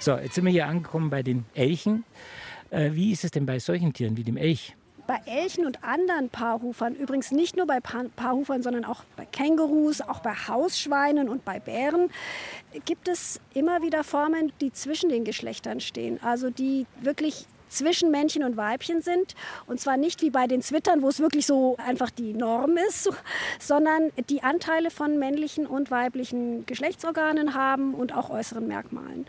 So, 0.00 0.16
jetzt 0.16 0.36
sind 0.36 0.44
wir 0.44 0.52
hier 0.52 0.66
angekommen 0.66 1.10
bei 1.10 1.22
den 1.22 1.44
Elchen. 1.54 2.04
Äh, 2.70 2.92
wie 2.92 3.12
ist 3.12 3.24
es 3.24 3.30
denn 3.30 3.46
bei 3.46 3.58
solchen 3.58 3.92
Tieren 3.92 4.16
wie 4.16 4.24
dem 4.24 4.36
Elch? 4.36 4.74
Bei 5.06 5.20
Elchen 5.26 5.64
und 5.64 5.82
anderen 5.82 6.28
Paarhufern, 6.28 6.94
übrigens 6.94 7.30
nicht 7.30 7.56
nur 7.56 7.66
bei 7.66 7.80
Paarhufern, 7.80 8.62
sondern 8.62 8.84
auch 8.84 9.04
bei 9.16 9.24
Kängurus, 9.24 10.02
auch 10.02 10.20
bei 10.20 10.34
Hausschweinen 10.34 11.28
und 11.30 11.44
bei 11.44 11.60
Bären, 11.60 12.10
gibt 12.84 13.08
es 13.08 13.40
immer 13.54 13.82
wieder 13.82 14.04
Formen, 14.04 14.52
die 14.60 14.70
zwischen 14.72 15.08
den 15.08 15.24
Geschlechtern 15.24 15.80
stehen. 15.80 16.22
Also 16.22 16.50
die 16.50 16.86
wirklich 17.00 17.46
zwischen 17.68 18.10
Männchen 18.10 18.44
und 18.44 18.56
Weibchen 18.56 19.02
sind. 19.02 19.34
Und 19.66 19.80
zwar 19.80 19.96
nicht 19.96 20.22
wie 20.22 20.30
bei 20.30 20.46
den 20.46 20.62
Zwittern, 20.62 21.02
wo 21.02 21.08
es 21.08 21.20
wirklich 21.20 21.46
so 21.46 21.76
einfach 21.78 22.10
die 22.10 22.34
Norm 22.34 22.76
ist, 22.76 23.10
sondern 23.60 24.10
die 24.28 24.42
Anteile 24.42 24.90
von 24.90 25.18
männlichen 25.18 25.66
und 25.66 25.90
weiblichen 25.90 26.66
Geschlechtsorganen 26.66 27.54
haben 27.54 27.94
und 27.94 28.16
auch 28.16 28.30
äußeren 28.30 28.66
Merkmalen. 28.66 29.26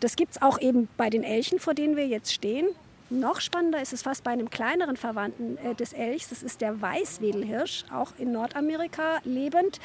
Das 0.00 0.16
gibt 0.16 0.32
es 0.32 0.42
auch 0.42 0.60
eben 0.60 0.88
bei 0.96 1.10
den 1.10 1.22
Elchen, 1.22 1.58
vor 1.58 1.74
denen 1.74 1.96
wir 1.96 2.06
jetzt 2.06 2.32
stehen. 2.32 2.68
Noch 3.10 3.40
spannender 3.40 3.82
ist 3.82 3.92
es 3.92 4.02
fast 4.02 4.24
bei 4.24 4.30
einem 4.30 4.48
kleineren 4.48 4.96
Verwandten 4.96 5.58
äh, 5.58 5.74
des 5.74 5.92
Elchs. 5.92 6.30
Das 6.30 6.42
ist 6.42 6.60
der 6.60 6.80
Weißwedelhirsch, 6.80 7.84
auch 7.92 8.12
in 8.18 8.32
Nordamerika 8.32 9.20
lebend. 9.24 9.78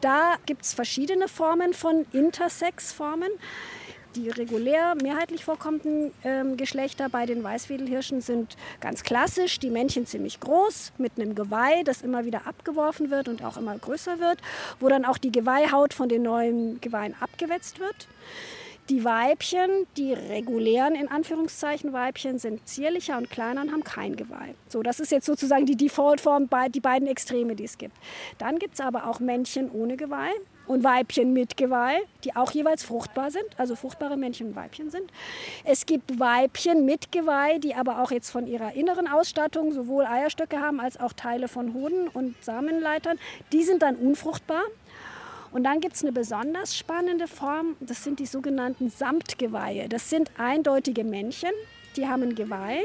Da 0.00 0.36
gibt 0.44 0.62
es 0.62 0.74
verschiedene 0.74 1.26
Formen 1.26 1.72
von 1.72 2.06
Intersex-Formen. 2.12 3.30
Die 4.16 4.28
regulär 4.28 4.94
mehrheitlich 4.94 5.44
vorkommenden 5.44 6.12
ähm, 6.22 6.56
Geschlechter 6.56 7.08
bei 7.08 7.26
den 7.26 7.42
Weißwedelhirschen 7.42 8.20
sind 8.20 8.56
ganz 8.80 9.02
klassisch. 9.02 9.58
Die 9.58 9.70
Männchen 9.70 10.06
ziemlich 10.06 10.38
groß 10.38 10.92
mit 10.98 11.12
einem 11.18 11.34
Geweih, 11.34 11.82
das 11.82 12.02
immer 12.02 12.24
wieder 12.24 12.46
abgeworfen 12.46 13.10
wird 13.10 13.26
und 13.26 13.42
auch 13.44 13.56
immer 13.56 13.76
größer 13.76 14.20
wird, 14.20 14.38
wo 14.78 14.88
dann 14.88 15.04
auch 15.04 15.18
die 15.18 15.32
Geweihhaut 15.32 15.94
von 15.94 16.08
den 16.08 16.22
neuen 16.22 16.80
Geweihen 16.80 17.16
abgewetzt 17.18 17.80
wird. 17.80 18.06
Die 18.88 19.02
Weibchen, 19.02 19.70
die 19.96 20.12
regulären 20.12 20.94
in 20.94 21.08
Anführungszeichen 21.08 21.92
Weibchen, 21.92 22.38
sind 22.38 22.68
zierlicher 22.68 23.18
und 23.18 23.30
kleiner 23.30 23.62
und 23.62 23.72
haben 23.72 23.82
kein 23.82 24.14
Geweih. 24.14 24.54
So, 24.68 24.82
das 24.82 25.00
ist 25.00 25.10
jetzt 25.10 25.26
sozusagen 25.26 25.66
die 25.66 25.76
Defaultform, 25.76 26.48
die 26.72 26.80
beiden 26.80 27.08
Extreme, 27.08 27.56
die 27.56 27.64
es 27.64 27.78
gibt. 27.78 27.96
Dann 28.38 28.60
gibt 28.60 28.74
es 28.74 28.80
aber 28.80 29.08
auch 29.08 29.18
Männchen 29.18 29.70
ohne 29.72 29.96
Geweih 29.96 30.32
und 30.66 30.84
Weibchen 30.84 31.32
mit 31.32 31.56
Geweih, 31.56 31.98
die 32.24 32.34
auch 32.36 32.50
jeweils 32.52 32.84
fruchtbar 32.84 33.30
sind, 33.30 33.44
also 33.56 33.76
fruchtbare 33.76 34.16
Männchen 34.16 34.48
und 34.48 34.56
Weibchen 34.56 34.90
sind. 34.90 35.10
Es 35.64 35.86
gibt 35.86 36.18
Weibchen 36.18 36.84
mit 36.84 37.12
Geweih, 37.12 37.58
die 37.58 37.74
aber 37.74 38.02
auch 38.02 38.10
jetzt 38.10 38.30
von 38.30 38.46
ihrer 38.46 38.74
inneren 38.74 39.08
Ausstattung 39.08 39.72
sowohl 39.72 40.06
Eierstöcke 40.06 40.60
haben 40.60 40.80
als 40.80 40.98
auch 40.98 41.12
Teile 41.12 41.48
von 41.48 41.74
Hoden 41.74 42.08
und 42.08 42.42
Samenleitern. 42.42 43.18
Die 43.52 43.62
sind 43.62 43.82
dann 43.82 43.96
unfruchtbar. 43.96 44.62
Und 45.52 45.62
dann 45.62 45.80
gibt 45.80 45.94
es 45.94 46.02
eine 46.02 46.10
besonders 46.10 46.76
spannende 46.76 47.28
Form, 47.28 47.76
das 47.78 48.02
sind 48.02 48.18
die 48.18 48.26
sogenannten 48.26 48.90
Samtgeweihe. 48.90 49.88
Das 49.88 50.10
sind 50.10 50.32
eindeutige 50.36 51.04
Männchen, 51.04 51.52
die 51.96 52.08
haben 52.08 52.24
ein 52.24 52.34
Geweih 52.34 52.82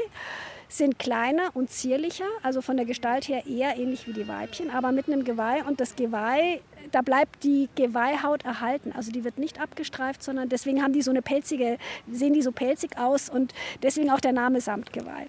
sind 0.70 0.98
kleiner 0.98 1.50
und 1.54 1.68
zierlicher, 1.68 2.28
also 2.42 2.62
von 2.62 2.76
der 2.76 2.86
Gestalt 2.86 3.28
her 3.28 3.44
eher 3.46 3.76
ähnlich 3.76 4.06
wie 4.06 4.12
die 4.12 4.28
Weibchen, 4.28 4.70
aber 4.70 4.92
mit 4.92 5.08
einem 5.08 5.24
Geweih. 5.24 5.64
Und 5.64 5.80
das 5.80 5.96
Geweih, 5.96 6.60
da 6.92 7.02
bleibt 7.02 7.42
die 7.42 7.68
Geweihhaut 7.74 8.44
erhalten. 8.44 8.92
Also 8.96 9.10
die 9.10 9.24
wird 9.24 9.36
nicht 9.36 9.60
abgestreift, 9.60 10.22
sondern 10.22 10.48
deswegen 10.48 10.82
haben 10.82 10.92
die 10.92 11.02
so 11.02 11.10
eine 11.10 11.22
pelzige, 11.22 11.76
sehen 12.10 12.32
die 12.32 12.42
so 12.42 12.52
pelzig 12.52 12.96
aus 12.98 13.28
und 13.28 13.52
deswegen 13.82 14.10
auch 14.10 14.20
der 14.20 14.32
Name 14.32 14.60
Samtgeweih. 14.60 15.26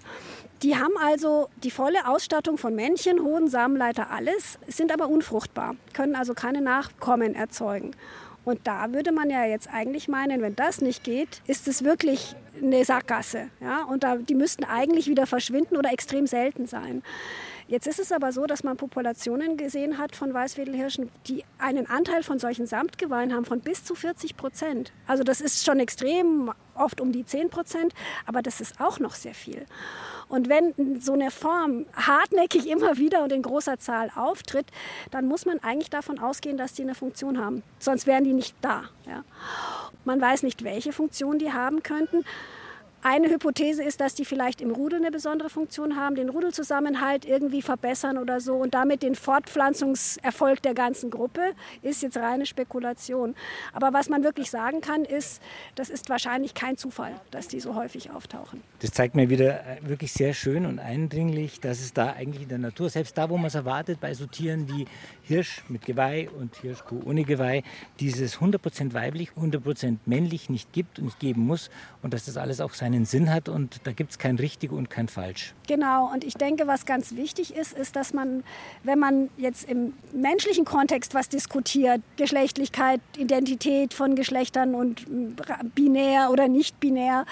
Die 0.62 0.76
haben 0.76 0.96
also 1.02 1.48
die 1.64 1.72
volle 1.72 2.06
Ausstattung 2.06 2.56
von 2.56 2.76
Männchen, 2.76 3.20
Hoden, 3.20 3.48
Samenleiter, 3.48 4.10
alles, 4.10 4.60
sind 4.68 4.92
aber 4.92 5.08
unfruchtbar, 5.08 5.74
können 5.92 6.14
also 6.14 6.34
keine 6.34 6.60
Nachkommen 6.60 7.34
erzeugen. 7.34 7.96
Und 8.44 8.60
da 8.64 8.92
würde 8.92 9.12
man 9.12 9.30
ja 9.30 9.44
jetzt 9.44 9.68
eigentlich 9.72 10.08
meinen, 10.08 10.42
wenn 10.42 10.56
das 10.56 10.80
nicht 10.80 11.04
geht, 11.04 11.42
ist 11.46 11.68
es 11.68 11.84
wirklich 11.84 12.34
eine 12.60 12.84
Sackgasse. 12.84 13.48
Ja? 13.60 13.84
Und 13.84 14.02
da, 14.04 14.16
die 14.16 14.34
müssten 14.34 14.64
eigentlich 14.64 15.08
wieder 15.08 15.26
verschwinden 15.26 15.76
oder 15.76 15.92
extrem 15.92 16.26
selten 16.26 16.66
sein. 16.66 17.02
Jetzt 17.68 17.86
ist 17.86 17.98
es 17.98 18.12
aber 18.12 18.32
so, 18.32 18.46
dass 18.46 18.64
man 18.64 18.76
Populationen 18.76 19.56
gesehen 19.56 19.98
hat 19.98 20.16
von 20.16 20.34
Weißwedelhirschen, 20.34 21.10
die 21.26 21.44
einen 21.58 21.86
Anteil 21.88 22.22
von 22.22 22.38
solchen 22.38 22.66
Samtgeweihen 22.66 23.34
haben 23.34 23.44
von 23.44 23.60
bis 23.60 23.84
zu 23.84 23.94
40 23.94 24.36
Prozent. 24.36 24.92
Also 25.06 25.22
das 25.24 25.40
ist 25.40 25.64
schon 25.64 25.80
extrem, 25.80 26.52
oft 26.74 27.00
um 27.00 27.12
die 27.12 27.24
10 27.24 27.50
Prozent, 27.50 27.94
aber 28.26 28.42
das 28.42 28.60
ist 28.60 28.80
auch 28.80 28.98
noch 28.98 29.14
sehr 29.14 29.34
viel. 29.34 29.66
Und 30.28 30.48
wenn 30.48 31.00
so 31.00 31.12
eine 31.12 31.30
Form 31.30 31.86
hartnäckig 31.94 32.66
immer 32.66 32.96
wieder 32.96 33.22
und 33.22 33.32
in 33.32 33.42
großer 33.42 33.78
Zahl 33.78 34.10
auftritt, 34.14 34.66
dann 35.10 35.26
muss 35.26 35.44
man 35.44 35.58
eigentlich 35.60 35.90
davon 35.90 36.18
ausgehen, 36.18 36.56
dass 36.56 36.72
die 36.72 36.82
eine 36.82 36.94
Funktion 36.94 37.38
haben. 37.38 37.62
Sonst 37.78 38.06
wären 38.06 38.24
die 38.24 38.32
nicht 38.32 38.56
da. 38.60 38.84
Ja. 39.06 39.24
Man 40.04 40.20
weiß 40.20 40.42
nicht, 40.42 40.64
welche 40.64 40.92
Funktion 40.92 41.38
die 41.38 41.52
haben 41.52 41.82
könnten. 41.82 42.24
Eine 43.04 43.30
Hypothese 43.30 43.82
ist, 43.82 44.00
dass 44.00 44.14
die 44.14 44.24
vielleicht 44.24 44.60
im 44.60 44.70
Rudel 44.70 45.00
eine 45.00 45.10
besondere 45.10 45.50
Funktion 45.50 45.96
haben, 45.96 46.14
den 46.14 46.28
Rudelzusammenhalt 46.28 47.24
irgendwie 47.24 47.60
verbessern 47.60 48.16
oder 48.16 48.40
so 48.40 48.54
und 48.54 48.74
damit 48.74 49.02
den 49.02 49.16
Fortpflanzungserfolg 49.16 50.62
der 50.62 50.74
ganzen 50.74 51.10
Gruppe, 51.10 51.40
ist 51.82 52.04
jetzt 52.04 52.16
reine 52.16 52.46
Spekulation. 52.46 53.34
Aber 53.72 53.92
was 53.92 54.08
man 54.08 54.22
wirklich 54.22 54.52
sagen 54.52 54.80
kann, 54.82 55.04
ist, 55.04 55.42
das 55.74 55.90
ist 55.90 56.10
wahrscheinlich 56.10 56.54
kein 56.54 56.76
Zufall, 56.76 57.20
dass 57.32 57.48
die 57.48 57.58
so 57.58 57.74
häufig 57.74 58.12
auftauchen. 58.12 58.62
Das 58.78 58.92
zeigt 58.92 59.16
mir 59.16 59.28
wieder 59.28 59.66
äh, 59.66 59.78
wirklich 59.82 60.12
sehr 60.12 60.32
schön 60.32 60.64
und 60.64 60.78
eindringlich, 60.78 61.58
dass 61.58 61.80
es 61.80 61.92
da 61.92 62.12
eigentlich 62.12 62.44
in 62.44 62.50
der 62.50 62.58
Natur, 62.58 62.88
selbst 62.88 63.18
da, 63.18 63.28
wo 63.28 63.36
man 63.36 63.46
es 63.46 63.56
erwartet, 63.56 63.98
bei 64.00 64.14
so 64.14 64.26
Tieren 64.26 64.68
wie 64.68 64.86
Hirsch 65.24 65.64
mit 65.68 65.84
Geweih 65.84 66.28
und 66.30 66.54
Hirschkuh 66.54 67.00
ohne 67.04 67.24
Geweih, 67.24 67.64
dieses 67.98 68.38
100% 68.38 68.92
weiblich, 68.94 69.30
100% 69.32 69.96
männlich 70.06 70.50
nicht 70.50 70.72
gibt 70.72 71.00
und 71.00 71.06
nicht 71.06 71.18
geben 71.18 71.40
muss 71.44 71.68
und 72.00 72.14
dass 72.14 72.26
das 72.26 72.36
alles 72.36 72.60
auch 72.60 72.74
sein 72.74 72.91
seinen 72.92 73.04
Sinn 73.04 73.30
hat 73.30 73.48
und 73.48 73.80
da 73.84 73.92
gibt 73.92 74.10
es 74.12 74.18
kein 74.18 74.36
richtig 74.36 74.72
und 74.72 74.90
kein 74.90 75.08
falsch. 75.08 75.54
Genau, 75.66 76.10
und 76.12 76.24
ich 76.24 76.34
denke, 76.34 76.66
was 76.66 76.86
ganz 76.86 77.16
wichtig 77.16 77.54
ist, 77.54 77.72
ist, 77.72 77.96
dass 77.96 78.12
man, 78.12 78.44
wenn 78.82 78.98
man 78.98 79.30
jetzt 79.36 79.68
im 79.68 79.94
menschlichen 80.12 80.64
Kontext 80.64 81.14
was 81.14 81.28
diskutiert, 81.28 82.02
Geschlechtlichkeit, 82.16 83.00
Identität 83.16 83.94
von 83.94 84.14
Geschlechtern 84.14 84.74
und 84.74 85.06
binär 85.74 86.30
oder 86.30 86.48
nicht 86.48 86.80
binär, 86.80 87.24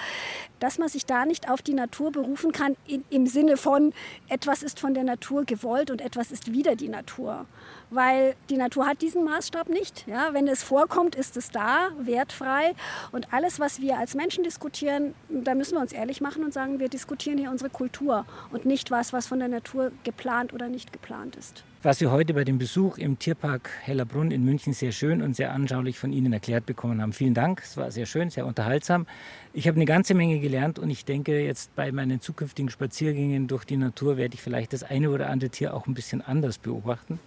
dass 0.61 0.77
man 0.77 0.87
sich 0.87 1.05
da 1.05 1.25
nicht 1.25 1.49
auf 1.49 1.61
die 1.61 1.73
Natur 1.73 2.11
berufen 2.11 2.53
kann 2.53 2.77
in, 2.87 3.03
im 3.09 3.27
Sinne 3.27 3.57
von, 3.57 3.93
etwas 4.29 4.63
ist 4.63 4.79
von 4.79 4.93
der 4.93 5.03
Natur 5.03 5.43
gewollt 5.43 5.91
und 5.91 5.99
etwas 5.99 6.31
ist 6.31 6.53
wieder 6.53 6.77
die 6.77 6.87
Natur 6.87 7.45
weil 7.91 8.35
die 8.49 8.57
Natur 8.57 8.87
hat 8.87 9.01
diesen 9.01 9.23
Maßstab 9.25 9.69
nicht. 9.69 10.07
Ja, 10.07 10.33
wenn 10.33 10.47
es 10.47 10.63
vorkommt, 10.63 11.13
ist 11.13 11.37
es 11.37 11.51
da, 11.51 11.89
wertfrei. 11.99 12.73
Und 13.11 13.31
alles, 13.33 13.59
was 13.59 13.81
wir 13.81 13.99
als 13.99 14.15
Menschen 14.15 14.43
diskutieren, 14.43 15.13
da 15.29 15.53
müssen 15.53 15.73
wir 15.73 15.81
uns 15.81 15.91
ehrlich 15.91 16.21
machen 16.21 16.43
und 16.43 16.53
sagen, 16.53 16.79
wir 16.79 16.89
diskutieren 16.89 17.37
hier 17.37 17.51
unsere 17.51 17.69
Kultur 17.69 18.25
und 18.51 18.65
nicht 18.65 18.89
was, 18.89 19.13
was 19.13 19.27
von 19.27 19.39
der 19.39 19.49
Natur 19.49 19.91
geplant 20.03 20.53
oder 20.53 20.69
nicht 20.69 20.93
geplant 20.93 21.35
ist. 21.35 21.63
Was 21.83 21.99
wir 21.99 22.11
heute 22.11 22.35
bei 22.35 22.43
dem 22.43 22.59
Besuch 22.59 22.99
im 22.99 23.17
Tierpark 23.17 23.67
Hellerbrunn 23.81 24.29
in 24.29 24.45
München 24.45 24.71
sehr 24.71 24.91
schön 24.91 25.23
und 25.23 25.35
sehr 25.35 25.51
anschaulich 25.51 25.97
von 25.97 26.13
Ihnen 26.13 26.31
erklärt 26.31 26.67
bekommen 26.67 27.01
haben. 27.01 27.11
Vielen 27.11 27.33
Dank, 27.33 27.59
es 27.63 27.75
war 27.75 27.89
sehr 27.89 28.05
schön, 28.05 28.29
sehr 28.29 28.45
unterhaltsam. 28.45 29.07
Ich 29.51 29.67
habe 29.67 29.77
eine 29.77 29.85
ganze 29.85 30.13
Menge 30.13 30.39
gelernt 30.39 30.77
und 30.77 30.91
ich 30.91 31.05
denke, 31.05 31.43
jetzt 31.43 31.75
bei 31.75 31.91
meinen 31.91 32.21
zukünftigen 32.21 32.69
Spaziergängen 32.69 33.47
durch 33.47 33.65
die 33.65 33.77
Natur 33.77 34.15
werde 34.17 34.35
ich 34.35 34.43
vielleicht 34.43 34.73
das 34.73 34.83
eine 34.83 35.09
oder 35.09 35.31
andere 35.31 35.49
Tier 35.49 35.73
auch 35.73 35.87
ein 35.87 35.95
bisschen 35.95 36.21
anders 36.21 36.59
beobachten. 36.59 37.19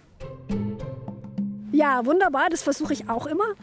Ja, 1.73 2.05
wunderbar, 2.05 2.47
das 2.49 2.63
versuche 2.63 2.93
ich 2.93 3.09
auch 3.09 3.25
immer. 3.25 3.55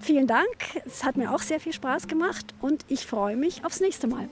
Vielen 0.00 0.26
Dank, 0.26 0.48
es 0.84 1.04
hat 1.04 1.16
mir 1.16 1.32
auch 1.32 1.42
sehr 1.42 1.60
viel 1.60 1.72
Spaß 1.72 2.08
gemacht 2.08 2.54
und 2.60 2.84
ich 2.88 3.06
freue 3.06 3.36
mich 3.36 3.64
aufs 3.64 3.78
nächste 3.78 4.08
Mal. 4.08 4.28